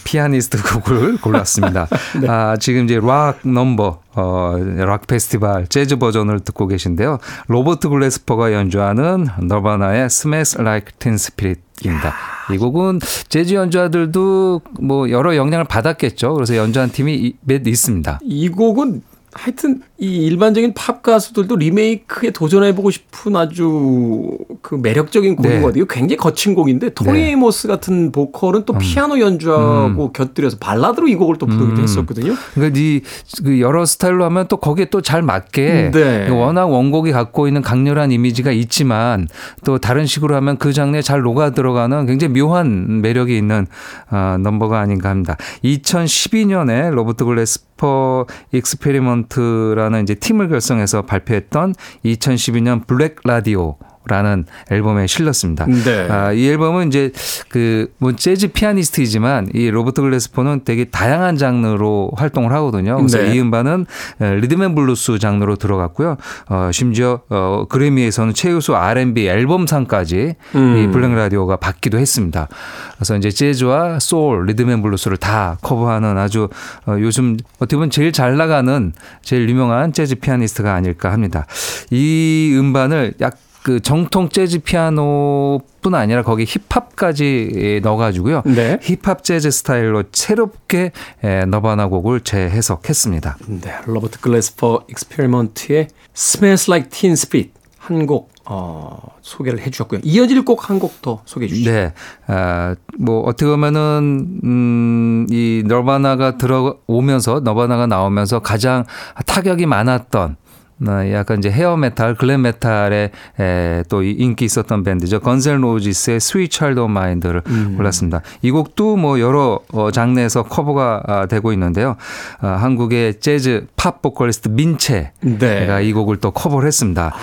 피아니스트 0.03 0.57
곡을 0.63 1.17
골랐습니다. 1.21 1.87
네. 2.19 2.27
아, 2.27 2.57
지금 2.57 2.85
이제 2.85 2.99
락 3.01 3.39
넘버, 3.43 3.99
어, 4.15 4.55
락 4.77 5.05
페스티벌 5.07 5.67
재즈 5.67 5.97
버전을 5.97 6.39
듣고 6.39 6.67
계신데요. 6.67 7.19
로버트 7.47 7.89
글래스퍼가 7.89 8.51
연주하는 8.53 9.27
너바나의 9.41 10.05
Smells 10.05 10.59
Like 10.59 10.93
Teen 10.97 11.15
Spirit입니다. 11.15 12.13
이 12.51 12.57
곡은 12.57 12.99
재즈 13.29 13.53
연주자들도 13.53 14.61
뭐 14.81 15.09
여러 15.11 15.35
영향을 15.35 15.65
받았겠죠. 15.65 16.33
그래서 16.33 16.55
연주한 16.57 16.89
팀이 16.91 17.13
이- 17.15 17.35
몇 17.41 17.65
있습니다. 17.67 18.19
이 18.23 18.49
곡은 18.49 19.03
하여튼 19.33 19.81
이 19.97 20.25
일반적인 20.25 20.73
팝 20.73 21.03
가수들도 21.03 21.55
리메이크에 21.55 22.31
도전해보고 22.31 22.89
싶은 22.91 23.35
아주 23.35 24.37
그 24.61 24.75
매력적인 24.75 25.35
곡이거든요. 25.35 25.85
굉장히 25.85 26.17
거친 26.17 26.55
곡인데 26.55 26.89
토니 26.93 27.13
네. 27.13 27.27
에이모스 27.29 27.67
같은 27.67 28.11
보컬은 28.11 28.65
또 28.65 28.77
피아노 28.77 29.19
연주하고 29.19 30.11
곁들여서 30.11 30.57
발라드로 30.59 31.07
이 31.07 31.15
곡을 31.15 31.37
또 31.37 31.45
부르기도 31.45 31.79
음. 31.79 31.83
했었거든요. 31.83 32.33
그러니까 32.55 32.79
이그 32.79 33.59
여러 33.59 33.85
스타일로 33.85 34.23
하면 34.25 34.47
또 34.47 34.57
거기에 34.57 34.85
또 34.85 35.01
잘 35.01 35.21
맞게 35.21 35.91
네. 35.91 36.29
워낙 36.29 36.67
원곡이 36.67 37.11
갖고 37.11 37.47
있는 37.47 37.61
강렬한 37.61 38.11
이미지가 38.11 38.51
있지만 38.51 39.27
또 39.65 39.77
다른 39.77 40.05
식으로 40.05 40.35
하면 40.37 40.57
그 40.57 40.73
장르에 40.73 41.01
잘 41.01 41.21
녹아 41.21 41.49
들어가는 41.49 42.05
굉장히 42.05 42.39
묘한 42.39 43.01
매력이 43.01 43.35
있는 43.35 43.67
어, 44.09 44.37
넘버가 44.39 44.79
아닌가 44.79 45.09
합니다. 45.09 45.35
2012년에 45.63 46.91
로버트 46.91 47.25
글래스퍼 47.25 48.27
Experiment라는 48.51 50.03
이제 50.03 50.13
팀을 50.13 50.49
결성해서 50.49 51.01
발표했던 51.01 51.73
2012년 52.05 52.85
Black 52.85 53.15
Radio라는 53.23 54.45
앨범에 54.71 55.05
실렸습니다. 55.07 55.65
네. 55.65 56.07
아, 56.09 56.31
이 56.31 56.47
앨범은 56.47 56.87
이제 56.87 57.11
그뭐 57.49 58.15
재즈 58.15 58.47
피아니스트이지만 58.49 59.49
이 59.53 59.69
로버트 59.69 60.01
글래스퍼는 60.01 60.61
되게 60.65 60.85
다양한 60.85 61.37
장르로 61.37 62.11
활동을 62.15 62.51
하거든요. 62.53 62.97
그래서 62.97 63.19
네. 63.19 63.35
이 63.35 63.39
음반은 63.39 63.85
리듬 64.19 64.55
앤 64.55 64.73
블루스 64.75 65.19
장르로 65.19 65.55
들어갔고요. 65.55 66.17
어, 66.49 66.69
심지어 66.73 67.21
어, 67.29 67.65
그래미에서는 67.69 68.33
최우수 68.33 68.75
R&B 68.75 69.27
앨범상까지 69.27 70.35
음. 70.55 70.77
이 70.77 70.91
Black 70.91 71.13
Radio가 71.13 71.57
받기도 71.57 71.99
했습니다. 71.99 72.47
그래서 72.95 73.15
이제 73.17 73.29
재즈와 73.29 73.99
소울, 73.99 74.45
리듬 74.47 74.70
앤 74.70 74.81
블루스를 74.81 75.17
다 75.17 75.57
커버하는 75.61 76.17
아주 76.17 76.49
어, 76.87 76.95
요즘 76.99 77.37
어떻게 77.57 77.75
보면 77.75 77.91
제일 77.91 78.11
잘 78.11 78.35
나가는 78.37 78.93
제일 79.21 79.47
유명한 79.47 79.93
재즈 79.93 80.15
피아니스트가 80.15 80.73
아닐까 80.73 81.11
합니다. 81.11 81.45
이 81.91 82.55
음반을 82.57 83.13
약 83.21 83.37
그 83.63 83.79
정통 83.79 84.29
재즈 84.29 84.59
피아노뿐 84.59 85.93
아니라 85.93 86.23
거기 86.23 86.45
힙합까지 86.45 87.81
넣어가지고요. 87.83 88.41
네. 88.45 88.79
힙합 88.81 89.23
재즈 89.23 89.51
스타일로 89.51 90.03
새롭게 90.11 90.91
에, 91.23 91.45
너바나 91.45 91.87
곡을 91.87 92.21
재해석했습니다. 92.21 93.37
네, 93.61 93.73
로버트 93.85 94.19
글래스퍼 94.21 94.85
익스페리먼트의 94.89 95.87
Smells 96.15 96.69
Like 96.71 96.89
Teen 96.89 97.13
Spirit 97.13 97.51
한곡 97.77 98.31
어, 98.45 99.15
소개를 99.21 99.59
해주셨고요. 99.61 100.01
이어질 100.03 100.43
곡 100.43 100.69
한 100.69 100.79
곡 100.79 101.01
더 101.01 101.21
소개해 101.25 101.47
주시죠. 101.49 101.71
네. 101.71 101.93
아, 102.27 102.75
뭐 102.99 103.21
어떻게 103.21 103.45
보면은 103.45 104.39
음, 104.43 105.27
이 105.29 105.63
너바나가 105.65 106.37
들어오면서 106.37 107.41
너바나가 107.41 107.85
나오면서 107.87 108.39
가장 108.39 108.83
타격이 109.25 109.67
많았던 109.67 110.31
어, 110.31 110.40
약간 110.87 111.37
이제 111.39 111.49
hair 111.51 111.77
metal, 111.77 112.15
glam 112.15 112.41
metal에 112.41 113.11
에, 113.39 113.83
또 113.89 114.01
이- 114.03 114.11
인기 114.17 114.45
있었던 114.45 114.83
밴드죠. 114.83 115.19
건셀 115.19 115.63
로지스의 115.63 116.19
스윗 116.19 116.49
차일드 116.51 116.79
마인드를 116.79 117.41
골랐습니다. 117.77 118.21
이 118.41 118.49
곡도 118.51 118.95
뭐 118.97 119.19
여러 119.19 119.59
어, 119.73 119.91
장르에서 119.91 120.43
커버가 120.43 121.03
아, 121.05 121.25
되고 121.27 121.53
있는데요. 121.53 121.97
아, 122.39 122.47
한국의 122.47 123.19
재즈 123.19 123.67
팝 123.75 124.01
보컬리스트 124.01 124.49
민채 124.49 125.11
네. 125.21 125.65
가이 125.67 125.93
곡을 125.93 126.17
또 126.17 126.31
커버를 126.31 126.67
했습니다. 126.67 127.13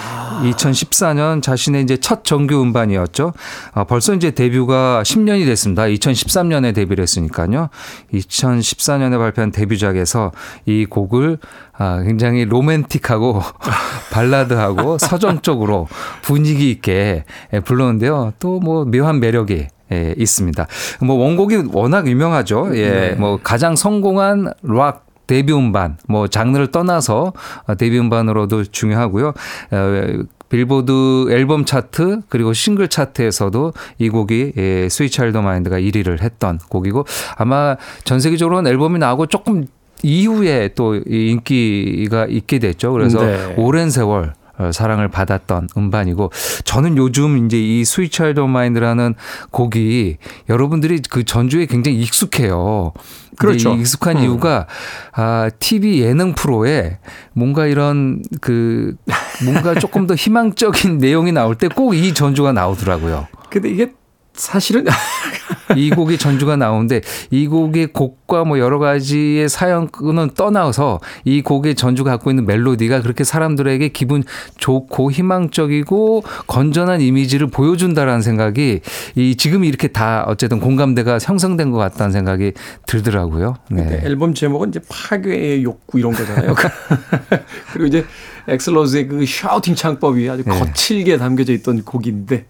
2014년 0.42 1.42
자신의 1.42 1.82
이제 1.82 1.96
첫 1.96 2.24
정규 2.24 2.60
음반이었죠. 2.62 3.32
아, 3.72 3.84
벌써 3.84 4.14
이제 4.14 4.30
데뷔가 4.30 5.02
10년이 5.04 5.44
됐습니다. 5.46 5.82
2013년에 5.84 6.74
데뷔를 6.74 7.02
했으니까요. 7.02 7.70
2014년에 8.12 9.18
발표한 9.18 9.50
데뷔작에서 9.50 10.32
이 10.66 10.86
곡을 10.86 11.38
아, 11.78 12.02
굉장히 12.02 12.44
로맨틱하고 12.44 13.40
발라드하고 14.12 14.98
서정적으로 14.98 15.88
분위기 16.22 16.70
있게 16.70 17.24
예, 17.52 17.60
불렀는데요. 17.60 18.32
또 18.38 18.58
뭐 18.58 18.84
묘한 18.84 19.20
매력이 19.20 19.68
예, 19.92 20.14
있습니다. 20.18 20.66
뭐 21.00 21.16
원곡이 21.16 21.68
워낙 21.72 22.06
유명하죠. 22.08 22.70
예, 22.74 23.14
뭐 23.18 23.38
가장 23.42 23.76
성공한 23.76 24.52
락 24.62 25.06
데뷔 25.26 25.52
음반, 25.52 25.96
뭐 26.08 26.26
장르를 26.26 26.70
떠나서 26.72 27.32
어, 27.66 27.74
데뷔 27.76 27.98
음반으로도 27.98 28.64
중요하고요. 28.64 29.28
어, 29.28 30.22
빌보드 30.48 31.30
앨범 31.30 31.64
차트 31.66 32.22
그리고 32.28 32.52
싱글 32.54 32.88
차트에서도 32.88 33.72
이 33.98 34.08
곡이 34.08 34.52
예, 34.56 34.88
스위차일드 34.88 35.36
마인드가 35.38 35.78
1위를 35.78 36.22
했던 36.22 36.58
곡이고 36.68 37.04
아마 37.36 37.76
전 38.04 38.18
세계적으로는 38.20 38.70
앨범이 38.70 38.98
나오고 38.98 39.26
조금 39.26 39.66
이후에 40.02 40.68
또이 40.74 41.02
인기가 41.06 42.26
있게 42.26 42.58
됐죠. 42.58 42.92
그래서 42.92 43.24
네. 43.24 43.54
오랜 43.56 43.90
세월 43.90 44.34
어, 44.58 44.72
사랑을 44.72 45.06
받았던 45.06 45.68
음반이고 45.76 46.32
저는 46.64 46.96
요즘 46.96 47.46
이제 47.46 47.56
이 47.56 47.84
Child 47.84 48.40
O' 48.40 48.50
Mine이라는 48.50 49.14
곡이 49.52 50.16
여러분들이 50.48 51.00
그 51.08 51.24
전주에 51.24 51.66
굉장히 51.66 51.98
익숙해요. 52.00 52.92
그렇죠. 53.38 53.76
이 53.76 53.80
익숙한 53.80 54.16
음. 54.16 54.22
이유가 54.24 54.66
아 55.12 55.48
TV 55.60 56.00
예능 56.02 56.34
프로에 56.34 56.98
뭔가 57.34 57.66
이런 57.66 58.20
그 58.40 58.96
뭔가 59.44 59.74
조금 59.74 60.08
더 60.08 60.16
희망적인 60.16 60.98
내용이 60.98 61.30
나올 61.30 61.54
때 61.54 61.68
꼭 61.68 61.94
이 61.94 62.12
전주가 62.12 62.50
나오더라고요. 62.52 63.28
근데 63.50 63.70
이게 63.70 63.92
사실은 64.34 64.86
이 65.76 65.90
곡이 65.90 66.18
전주가 66.18 66.56
나오는데 66.56 67.00
이 67.30 67.46
곡의 67.46 67.88
곡과 67.88 68.44
뭐 68.44 68.58
여러 68.58 68.78
가지의 68.78 69.48
사연은 69.48 70.30
떠나서 70.34 71.00
이 71.24 71.42
곡의 71.42 71.74
전주가 71.74 72.10
갖고 72.12 72.30
있는 72.30 72.46
멜로디가 72.46 73.02
그렇게 73.02 73.24
사람들에게 73.24 73.88
기분 73.88 74.22
좋고 74.56 75.12
희망적이고 75.12 76.22
건전한 76.46 77.00
이미지를 77.00 77.48
보여준다라는 77.48 78.22
생각이 78.22 78.80
이 79.16 79.36
지금 79.36 79.64
이렇게 79.64 79.88
다 79.88 80.24
어쨌든 80.26 80.60
공감대가 80.60 81.18
형성된 81.20 81.70
것 81.70 81.78
같다는 81.78 82.12
생각이 82.12 82.52
들더라고요. 82.86 83.56
네, 83.70 83.84
네. 83.84 84.00
앨범 84.04 84.34
제목은 84.34 84.70
이제 84.70 84.80
파괴의 84.88 85.62
욕구 85.64 85.98
이런 85.98 86.12
거잖아요. 86.12 86.54
그리고 87.72 87.86
이제 87.86 88.04
액슬 88.48 88.78
로즈의 88.78 89.08
그 89.08 89.26
shouting 89.26 89.74
창법이 89.74 90.28
아주 90.28 90.44
네. 90.44 90.58
거칠게 90.58 91.18
담겨져 91.18 91.52
있던 91.52 91.84
곡인데. 91.84 92.46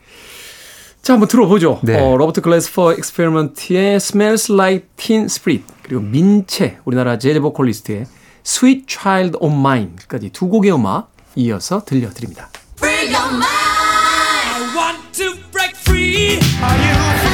자, 1.03 1.15
한번 1.15 1.29
들어보죠. 1.29 1.81
네. 1.83 1.99
어, 1.99 2.17
로버트 2.17 2.41
글래스퍼 2.43 2.95
익스페리먼트의 2.95 3.95
Smells 3.97 4.53
Like 4.53 4.89
Teen 4.97 5.25
Spirit 5.25 5.65
그리고 5.83 6.03
민채 6.03 6.79
우리나라 6.85 7.19
재즈 7.19 7.41
보컬리스트의 7.41 8.05
Sweet 8.45 8.85
Child 8.87 9.39
of 9.41 9.55
Mine까지 9.55 10.31
두 10.31 10.49
곡의 10.49 10.73
음악 10.73 11.11
이어서 11.35 11.85
들려드립니다. 11.85 12.51
I 12.83 14.61
want 14.77 15.13
to 15.13 15.35
break 15.53 15.75
free. 15.77 16.39
Are 16.63 16.77
you 16.77 17.28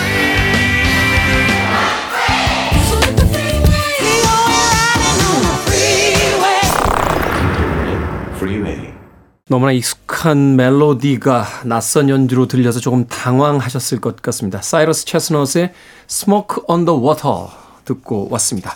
너무나 9.51 9.73
익숙한 9.73 10.57
멜로디가 10.57 11.45
낯선 11.67 12.09
연주로 12.09 12.49
들려서 12.49 12.81
조금 12.81 13.07
당황하셨을 13.07 14.01
것 14.01 14.23
같습니다. 14.23 14.63
사이러스 14.63 15.05
체스넛의 15.05 15.75
Smoke 16.09 16.65
on 16.67 16.87
the 16.87 16.99
Water 16.99 17.49
듣고 17.85 18.29
왔습니다. 18.31 18.75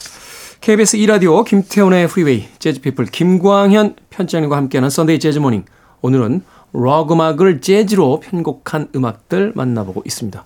KBS 0.60 0.98
2라디오 0.98 1.42
김태훈의 1.46 2.06
프리웨이 2.08 2.48
재즈피플 2.58 3.06
김광현 3.06 3.96
편집장님과 4.10 4.58
함께하는 4.58 4.90
Sunday 4.90 5.18
Jazz 5.20 5.38
Morning 5.38 5.64
오늘은 6.02 6.42
록 6.74 7.12
음악을 7.12 7.62
재즈로 7.62 8.20
편곡한 8.20 8.88
음악들 8.94 9.52
만나보고 9.54 10.02
있습니다. 10.04 10.44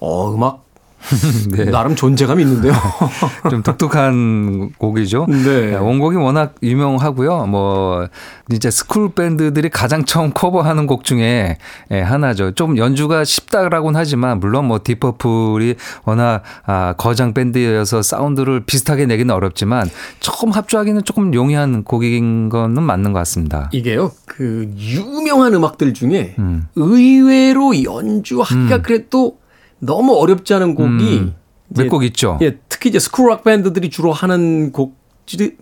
어, 0.00 0.34
음악 0.34 0.61
네. 1.50 1.64
나름 1.66 1.94
존재감이 1.94 2.42
있는데요. 2.42 2.72
좀 3.50 3.62
독특한 3.62 4.70
곡이죠. 4.78 5.26
네. 5.28 5.74
원곡이 5.74 6.16
워낙 6.16 6.54
유명하고요. 6.62 7.46
뭐 7.46 8.08
진짜 8.48 8.70
school 8.70 9.12
밴드들이 9.14 9.68
가장 9.68 10.04
처음 10.04 10.32
커버하는 10.32 10.86
곡 10.86 11.04
중에 11.04 11.58
예, 11.90 12.00
하나죠. 12.00 12.52
좀 12.52 12.76
연주가 12.76 13.24
쉽다라고는 13.24 13.98
하지만 13.98 14.40
물론 14.40 14.66
뭐 14.66 14.80
딥 14.82 15.08
퍼플이 15.08 15.76
워낙 16.04 16.42
아, 16.64 16.94
거장 16.96 17.34
밴드여서 17.34 18.02
사운드를 18.02 18.64
비슷하게 18.64 19.06
내기는 19.06 19.34
어렵지만 19.34 19.90
처음 20.20 20.52
합주하기는 20.52 21.04
조금 21.04 21.34
용이한 21.34 21.84
곡인 21.84 22.48
거는 22.48 22.82
맞는 22.82 23.12
것 23.12 23.18
같습니다. 23.20 23.68
이게요, 23.72 24.12
그 24.26 24.70
유명한 24.76 25.54
음악들 25.54 25.94
중에 25.94 26.34
음. 26.38 26.66
의외로 26.76 27.82
연주하기가 27.82 28.82
그래도 28.82 29.41
너무 29.82 30.14
어렵지 30.14 30.54
않은 30.54 30.74
곡이 30.74 31.18
음. 31.18 31.34
이제 31.70 31.82
몇곡 31.82 32.04
있죠. 32.04 32.38
예, 32.40 32.58
특히 32.68 32.90
이제 32.90 32.98
school 32.98 33.24
rock 33.24 33.42
밴드들이 33.44 33.90
주로 33.90 34.12
하는 34.12 34.70
곡 34.70 34.96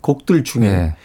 곡들 0.01 0.45
중에 0.45 0.69
네. 0.69 0.97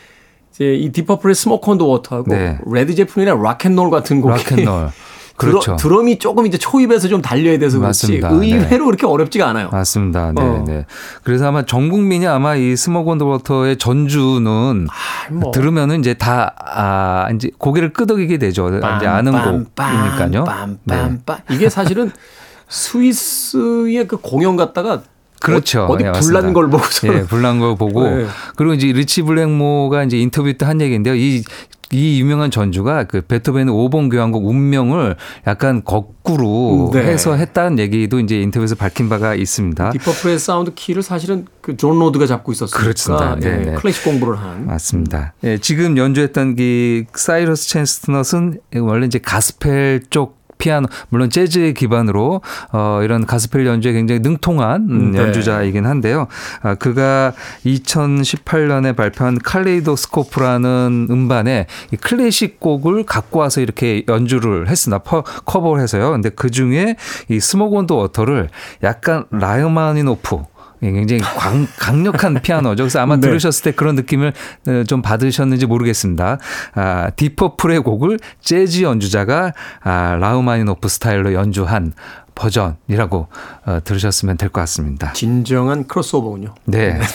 이제 0.52 0.74
이 0.76 0.92
딥 0.92 1.02
퍼플의 1.02 1.34
Smoke 1.34 1.72
on 1.72 1.77
the 1.77 1.86
Water하고 1.86 2.30
네. 2.30 2.58
레드 2.72 2.94
제플린의 2.94 3.42
Rock 3.42 3.59
and 3.59 3.72
Roll 3.72 3.90
같은 3.90 4.22
곡이 4.22 4.44
Rock 4.44 4.59
and 4.59 4.70
Roll. 4.70 4.90
그렇죠. 5.38 5.76
드러, 5.76 5.76
드럼 5.76 6.08
이 6.08 6.18
조금 6.18 6.46
이제 6.46 6.58
초입에서 6.58 7.10
좀 7.10 7.22
달려야 7.22 7.60
돼서 7.60 7.78
그렇지 7.78 8.20
맞습니다. 8.20 8.30
의외로 8.30 8.86
그렇게 8.86 9.06
어렵지가 9.06 9.46
않아요. 9.50 9.70
맞습니다. 9.70 10.32
네, 10.34 10.42
어. 10.42 10.64
네. 10.66 10.86
그래서 11.24 11.48
아마 11.48 11.66
전 11.66 11.90
국민이 11.90 12.26
아마 12.26 12.56
이 12.56 12.76
Smoke 12.76 13.12
on 13.12 13.17
the 13.17 13.26
Water의 13.26 13.78
전주는 13.78 14.88
뭐. 15.32 15.52
들으면은 15.52 16.00
이제 16.00 16.14
다, 16.14 16.56
아, 16.58 17.28
이제 17.36 17.52
고개를 17.58 17.92
끄덕이게 17.92 18.38
되죠. 18.38 18.70
이제 18.70 19.08
아는 19.08 19.34
곡이니까요. 19.34 20.46
네. 20.86 20.96
빰빰 20.96 21.26
빰. 21.26 21.42
이게 21.52 21.70
사실은 21.70 22.12
스위스의 22.68 24.08
그 24.08 24.18
공연 24.18 24.56
갔다가 24.56 25.04
그렇죠. 25.42 25.84
어, 25.84 25.98
디 25.98 26.06
예, 26.06 26.12
불난. 26.12 26.54
걸 26.54 26.70
보고서 26.70 27.08
예, 27.14 27.24
불난 27.24 27.60
걸 27.60 27.76
보고. 27.76 28.04
네. 28.04 28.26
그리고 28.56 28.74
이제 28.74 28.88
리치 28.88 29.22
블랙모어가 29.22 30.04
이제 30.04 30.18
인터뷰 30.18 30.52
때 30.58 30.66
한 30.66 30.82
얘기인데요. 30.82 31.14
이, 31.14 31.44
이 31.92 32.20
유명한 32.20 32.50
전주가 32.50 33.04
그 33.04 33.22
베토벤의 33.22 33.72
5번 33.72 34.10
교향곡 34.10 34.44
운명을 34.48 35.18
약간 35.46 35.84
거꾸로 35.84 36.90
네. 36.92 37.02
해서 37.04 37.36
했다는 37.36 37.78
얘기도 37.78 38.20
이제 38.20 38.42
인터뷰에서 38.42 38.74
밝힌 38.74 39.08
바가 39.08 39.36
있습니다. 39.36 39.92
딥 39.92 40.04
퍼플의 40.04 40.40
사운드 40.40 40.74
키를 40.74 41.04
사실은 41.04 41.46
그 41.62 41.78
존 41.78 42.00
로드가 42.00 42.26
잡고 42.26 42.52
있었으니까 42.54 42.80
그렇습니다. 42.80 43.36
네, 43.36 43.48
예, 43.48 43.66
네. 43.72 43.74
클래식 43.76 44.04
공부를 44.04 44.40
한 44.40 44.66
맞습니다. 44.66 45.34
예, 45.44 45.60
지금 45.60 45.96
연주했던 45.98 46.56
그 46.56 47.04
사이러스 47.14 47.68
체스트넛은 47.70 48.62
원래 48.82 49.06
이제 49.06 49.20
가스펠 49.20 50.04
쪽 50.10 50.44
피아노 50.58 50.88
물론 51.10 51.30
재즈 51.30 51.74
기반으로 51.74 52.42
어 52.72 53.00
이런 53.04 53.26
가스펠 53.26 53.66
연주에 53.66 53.94
굉장히 53.94 54.22
능통한 54.22 54.88
음, 54.90 55.12
네. 55.12 55.20
연주자이긴 55.20 55.86
한데요. 55.86 56.28
아, 56.62 56.76
그가 56.76 57.34
2018년에 57.66 58.96
발표한 58.96 59.40
칼레이도스코프라는 59.40 61.08
음반에 61.10 61.68
이 61.92 61.96
클래식 61.98 62.60
곡을 62.60 63.04
갖고 63.04 63.40
와서 63.40 63.62
이렇게 63.62 64.04
연주를 64.08 64.70
했으나 64.70 65.00
퍼, 65.00 65.24
커버를 65.24 65.82
해서요. 65.84 66.12
근데 66.12 66.30
그 66.30 66.50
중에 66.50 66.96
이 67.30 67.40
on 67.76 67.84
the 67.84 67.96
Water를 67.96 68.50
약간 68.84 69.26
라흐마니노프 69.32 70.36
예, 70.36 70.55
굉장히 70.82 71.22
광- 71.22 71.68
강력한 71.78 72.40
피아노죠. 72.42 72.84
그래서 72.84 73.00
아마 73.00 73.16
네. 73.18 73.22
들으셨을 73.22 73.64
때 73.64 73.72
그런 73.72 73.96
느낌을 73.96 74.34
어, 74.68 74.84
좀 74.88 75.02
받으셨는지 75.02 75.66
모르겠습니다. 75.66 76.38
아, 76.76 77.10
딥 77.16 77.32
퍼플의 77.32 77.80
곡을 77.80 78.20
재즈 78.42 78.82
연주자가 78.84 79.54
아, 79.84 80.18
라흐마니노프 80.20 80.88
스타일로 80.88 81.34
연주한 81.34 81.94
버전이라고 82.36 83.28
어, 83.66 83.80
들으셨으면 83.84 84.38
될 84.38 84.50
것 84.50 84.60
같습니다. 84.62 85.14
진정한 85.14 85.88
크로스오버군요. 85.88 86.54
네. 86.66 87.00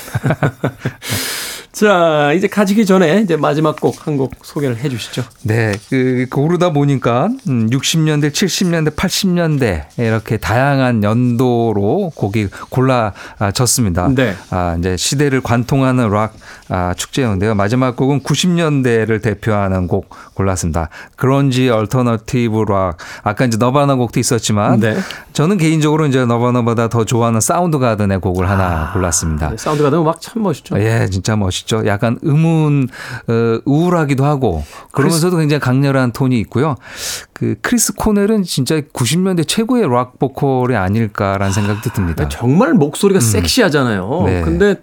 자, 1.73 2.33
이제 2.33 2.49
가지기 2.49 2.85
전에 2.85 3.21
이제 3.21 3.37
마지막 3.37 3.81
곡 3.81 4.07
한 4.07 4.17
곡 4.17 4.33
소개를 4.43 4.77
해 4.79 4.89
주시죠. 4.89 5.23
네, 5.43 5.73
그 5.89 6.27
고르다 6.31 6.73
보니까 6.73 7.29
음, 7.49 7.71
60년대, 7.71 8.33
70년대, 8.33 8.97
80년대 8.97 9.85
이렇게 9.99 10.37
다양한 10.37 11.05
연도로 11.05 12.11
곡이 12.17 12.49
골라졌습니다. 12.71 14.09
네. 14.15 14.35
아, 14.51 14.77
이제 14.79 14.97
시대를 14.97 15.41
관통하는 15.43 16.11
락 16.11 16.35
아, 16.69 16.93
축제였는데요. 16.97 17.55
마지막 17.55 17.95
곡은 17.97 18.23
90년대를 18.23 19.23
대표하는 19.23 19.87
곡 19.87 20.09
골랐습니다. 20.35 20.89
grunge 21.17 21.69
alternative 21.69 22.65
rock. 22.69 22.97
아까 23.23 23.45
이제 23.45 23.57
너바나 23.59 23.95
곡도 23.95 24.19
있었지만 24.19 24.81
네. 24.81 24.97
저는 25.33 25.57
개인적으로 25.57 26.07
이제 26.07 26.25
너바나보다 26.25 26.89
더 26.89 27.05
좋아하는 27.05 27.41
사운드 27.41 27.79
가든의 27.79 28.21
곡을 28.21 28.49
하나 28.51 28.93
골랐습니다. 28.93 29.51
네, 29.51 29.57
사운드가든 29.57 29.91
너무 29.91 30.03
음악 30.03 30.21
참 30.21 30.43
멋있죠. 30.43 30.77
예, 30.81 31.09
진짜 31.11 31.37
멋있죠. 31.37 31.87
약간 31.87 32.19
음운, 32.25 32.89
어, 33.29 33.61
우울하기도 33.65 34.25
하고, 34.25 34.65
그러면서도 34.93 35.37
굉장히 35.39 35.61
강렬한 35.61 36.13
톤이 36.13 36.39
있고요. 36.41 36.77
그, 37.33 37.57
크리스 37.63 37.95
코넬은 37.95 38.43
진짜 38.43 38.81
90년대 38.81 39.47
최고의 39.47 39.89
락 39.89 40.19
보컬이 40.19 40.77
아닐까라는 40.77 41.53
생각도 41.53 41.91
듭니다. 41.91 42.29
정말 42.29 42.75
목소리가 42.75 43.21
섹시하잖아요. 43.21 44.23
네. 44.27 44.43
근데 44.43 44.77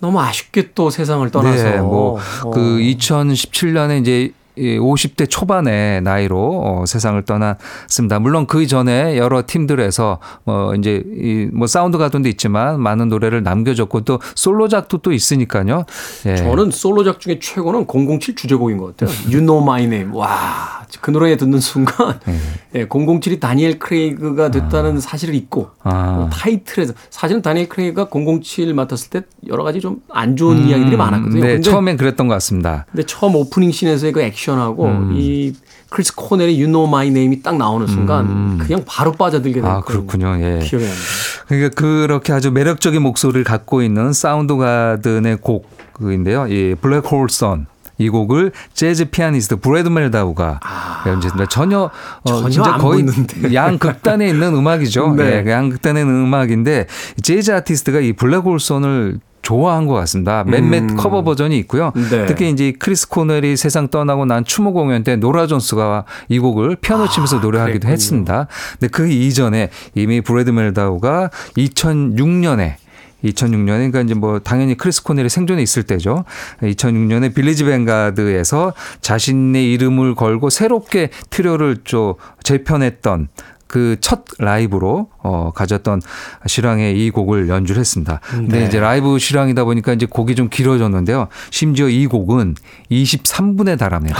너무 0.00 0.20
아쉽게 0.20 0.72
또 0.74 0.90
세상을 0.90 1.28
떠나서 1.30 1.62
네, 1.62 1.78
뭐, 1.78 2.18
어. 2.44 2.50
그 2.50 2.60
2017년에 2.60 4.00
이제 4.00 4.32
이 4.56 4.78
50대 4.78 5.28
초반의 5.28 6.02
나이로 6.02 6.62
어, 6.64 6.86
세상을 6.86 7.20
떠났습니다. 7.24 8.18
물론 8.20 8.46
그 8.46 8.66
전에 8.66 9.16
여러 9.16 9.42
팀들에서 9.46 10.18
뭐 10.44 10.74
이제 10.74 11.02
이 11.16 11.48
뭐 11.52 11.66
Soundgarden도 11.66 12.28
있지만 12.30 12.80
많은 12.80 13.08
노래를 13.08 13.42
남겨줬고 13.42 14.02
또 14.02 14.18
솔로작도 14.34 14.98
또 14.98 15.12
있으니까요. 15.12 15.84
예. 16.26 16.36
저는 16.36 16.70
솔로작 16.70 17.20
중에 17.20 17.38
최고는 17.38 17.86
007 17.86 18.34
주제곡인 18.34 18.78
것 18.78 18.96
같아요. 18.96 19.14
You 19.26 19.40
Know 19.40 19.62
My 19.62 19.84
Name. 19.84 20.12
와, 20.16 20.83
그 21.00 21.10
노래 21.10 21.36
듣는 21.36 21.60
순간 21.60 22.18
네. 22.26 22.38
예, 22.74 22.88
007이 22.88 23.40
다니엘 23.40 23.78
크레이그가 23.78 24.50
됐다는 24.50 25.00
사실을 25.00 25.34
잊고 25.34 25.70
아. 25.82 25.90
어, 25.90 26.30
타이틀에서 26.32 26.94
사실은 27.10 27.42
다니엘 27.42 27.68
크레이그가 27.68 28.08
007 28.10 28.74
맡았을 28.74 29.10
때 29.10 29.22
여러 29.48 29.64
가지 29.64 29.80
좀 29.80 30.00
안 30.14 30.36
좋은 30.36 30.68
이야기들이 30.68 30.96
많았거든요. 30.96 31.42
네, 31.42 31.52
근데, 31.54 31.60
처음엔 31.60 31.96
그랬던 31.96 32.28
것 32.28 32.34
같습니다. 32.34 32.86
근데 32.90 33.04
처음 33.04 33.34
오프닝 33.34 33.72
씬에서의 33.72 34.12
그 34.12 34.22
액션하고 34.22 34.86
음. 34.86 35.12
이 35.14 35.52
크리스 35.90 36.14
코넬의 36.14 36.54
You 36.54 36.66
Know 36.66 36.88
My 36.88 37.08
Name이 37.08 37.42
딱 37.42 37.56
나오는 37.56 37.86
순간 37.86 38.58
그냥 38.58 38.82
바로 38.86 39.12
빠져들게 39.12 39.60
되는 39.60 39.68
음. 39.68 39.74
아, 39.76 39.80
그렇군요. 39.80 40.36
예. 40.38 40.60
기억이 40.60 40.84
납니다. 40.84 41.02
그러니까 41.48 41.68
그렇게 41.74 42.32
아주 42.32 42.50
매력적인 42.50 43.02
목소리를 43.02 43.44
갖고 43.44 43.82
있는 43.82 44.12
Soundgarden의 44.12 45.38
곡인데요. 45.40 46.46
이 46.48 46.74
Black 46.80 47.10
Hole 47.10 47.28
Sun. 47.28 47.66
이 47.98 48.08
곡을 48.08 48.52
재즈 48.72 49.06
피아니스트 49.06 49.56
브래드 49.56 49.88
멜다우가 49.88 50.60
연주했습니다. 51.06 51.48
전혀, 51.48 51.80
어, 51.80 51.90
아. 51.90 52.26
전혀 52.26 52.48
진짜 52.50 52.74
안 52.74 52.80
거의 52.80 53.04
붙는데. 53.04 53.52
양극단에 53.54 54.28
있는 54.28 54.54
음악이죠. 54.54 55.14
네. 55.16 55.44
예, 55.46 55.50
양극단에 55.50 56.00
있는 56.00 56.14
음악인데 56.26 56.86
재즈 57.22 57.52
아티스트가 57.52 58.00
이 58.00 58.12
Black 58.12 58.48
Hole 58.48 58.77
Sun을 58.77 59.20
좋아한 59.42 59.86
것 59.86 59.92
같습니다. 59.94 60.42
몇몇 60.44 60.78
음. 60.78 60.96
커버 60.96 61.22
버전이 61.22 61.56
있고요. 61.58 61.92
네. 61.94 62.24
특히 62.26 62.48
이제 62.50 62.72
크리스 62.78 63.08
코넬이 63.10 63.56
세상 63.58 63.88
떠나고 63.88 64.24
난 64.24 64.42
추모 64.44 64.72
공연 64.72 65.04
때 65.04 65.16
노라 65.16 65.46
존스가 65.46 66.04
이 66.30 66.38
곡을 66.38 66.76
피아노 66.76 67.06
치면서 67.08 67.40
노래하기도 67.40 67.80
그랬군요. 67.80 67.92
했습니다. 67.92 68.46
근데 68.80 68.88
그 68.88 69.06
이전에 69.06 69.68
이미 69.94 70.22
브래드 70.22 70.50
멜다우가 70.50 71.30
2006년에 71.58 72.76
2006년에 73.24 73.90
그러니까 73.90 74.00
이제 74.02 74.14
뭐 74.14 74.38
당연히 74.38 74.76
크리스 74.76 75.02
코넬이 75.02 75.28
생존에 75.28 75.62
있을 75.62 75.82
때죠. 75.82 76.24
2006년에 76.62 77.34
빌리지 77.34 77.64
뱅가드에서 77.64 78.74
자신의 79.00 79.72
이름을 79.72 80.14
걸고 80.14 80.50
새롭게 80.50 81.10
트리오를 81.30 81.78
좀 81.84 82.14
재편했던 82.42 83.28
그첫 83.66 84.24
라이브로 84.38 85.08
어 85.18 85.50
가졌던 85.52 86.00
실황의 86.46 86.96
이 86.96 87.10
곡을 87.10 87.48
연주를 87.48 87.80
했습니다. 87.80 88.20
근데 88.30 88.60
네. 88.60 88.66
이제 88.66 88.78
라이브 88.78 89.18
실황이다 89.18 89.64
보니까 89.64 89.92
이제 89.92 90.06
곡이 90.06 90.36
좀 90.36 90.48
길어졌는데요. 90.48 91.26
심지어 91.50 91.88
이 91.88 92.06
곡은 92.06 92.54
23분에 92.92 93.76
달합니다. 93.76 94.16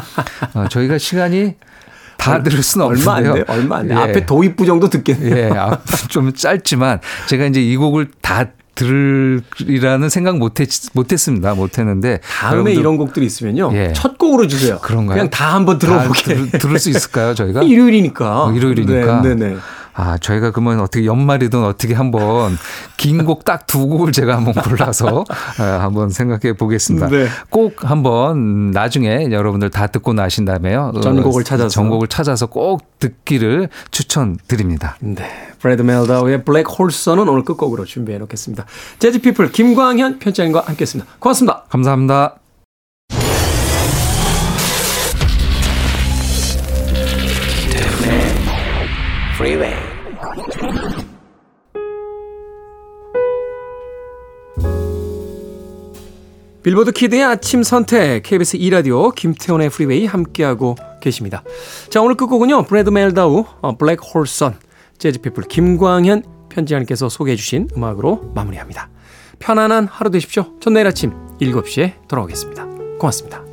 어, 0.54 0.68
저희가 0.68 0.98
시간이 0.98 1.54
다 2.18 2.42
들을 2.42 2.62
수는 2.62 2.84
얼마 2.86 3.14
안 3.14 3.18
없는데요. 3.26 3.44
돼. 3.46 3.52
얼마 3.52 3.76
안 3.78 3.88
돼. 3.88 3.94
예. 3.94 3.98
앞에 3.98 4.26
도입부 4.26 4.66
정도 4.66 4.90
듣겠네요. 4.90 5.36
예, 5.36 5.50
앞- 5.56 5.82
좀 6.10 6.32
짧지만 6.34 7.00
제가 7.26 7.46
이제 7.46 7.62
이 7.62 7.76
곡을 7.76 8.08
다 8.20 8.48
들으리라는 8.74 10.08
생각 10.08 10.36
못했, 10.38 10.68
못했습니다. 10.92 11.54
못했는데. 11.54 12.20
다음에 12.40 12.72
이런 12.72 12.96
곡들이 12.96 13.26
있으면요. 13.26 13.70
예. 13.74 13.92
첫 13.92 14.18
곡으로 14.18 14.46
주세요. 14.46 14.78
그런가요? 14.80 15.14
그냥 15.16 15.30
다 15.30 15.54
한번 15.54 15.78
다 15.78 15.86
들어보게. 15.86 16.22
들, 16.22 16.50
들을 16.58 16.78
수 16.78 16.90
있을까요, 16.90 17.34
저희가? 17.34 17.62
일요일이니까. 17.64 18.44
어, 18.46 18.52
일요일이니까. 18.52 19.22
네, 19.22 19.34
네, 19.34 19.48
네. 19.48 19.56
아, 20.00 20.16
저희가 20.16 20.52
그러면 20.52 20.78
어떻게 20.78 21.04
연말이든 21.04 21.64
어떻게 21.64 21.92
한번 21.92 22.56
긴 22.96 23.24
곡 23.26 23.44
딱 23.44 23.66
두 23.66 23.88
곡을 23.88 24.12
제가 24.12 24.36
한번 24.36 24.54
골라서 24.54 25.24
아, 25.58 25.62
한번 25.82 26.10
생각해 26.10 26.56
보겠습니다. 26.56 27.08
네. 27.08 27.26
꼭 27.50 27.84
한번 27.84 28.70
나중에 28.70 29.28
여러분들 29.32 29.70
다 29.70 29.88
듣고 29.88 30.12
나신 30.12 30.44
다음에요. 30.44 30.92
어, 30.94 31.00
전곡을 31.00 31.42
찾아서. 31.42 31.68
전곡을 31.68 32.06
찾아서 32.06 32.46
꼭 32.46 32.98
듣기를 33.00 33.68
추천드립니다. 33.90 34.96
네. 35.00 35.24
브래드 35.58 35.82
멜다우의 35.82 36.44
블랙 36.44 36.66
홀선은 36.78 37.28
오늘 37.28 37.42
끝곡으로 37.44 37.84
준비해 37.84 38.18
놓겠습니다. 38.18 38.64
재즈피플 39.00 39.50
김광현 39.50 40.20
편집장님과 40.20 40.62
함께 40.66 40.82
했습니다. 40.82 41.10
고맙습니다. 41.18 41.64
감사합니다. 41.68 42.36
빌보드 56.68 56.92
키드의 56.92 57.24
아침 57.24 57.62
선택 57.62 58.24
KBS 58.24 58.58
2 58.58 58.68
라디오 58.68 59.10
김태훈의 59.12 59.70
프리웨이 59.70 60.04
함께하고 60.04 60.76
계십니다. 61.00 61.42
자 61.88 62.02
오늘 62.02 62.14
끝곡은요. 62.14 62.64
브래드 62.64 62.90
멜다우 62.90 63.46
어, 63.62 63.78
Black 63.78 64.00
Hole 64.02 64.34
Sun 64.34 64.58
재즈 64.98 65.22
피플 65.22 65.44
김광현 65.44 66.24
편집장님께서 66.50 67.08
소개해 67.08 67.36
주신 67.36 67.70
음악으로 67.74 68.32
마무리합니다. 68.34 68.90
편안한 69.38 69.86
하루 69.86 70.10
되십시오. 70.10 70.58
전 70.60 70.74
내일 70.74 70.86
아침 70.86 71.14
7시에 71.40 72.06
돌아오겠습니다. 72.06 72.66
고맙습니다. 72.98 73.47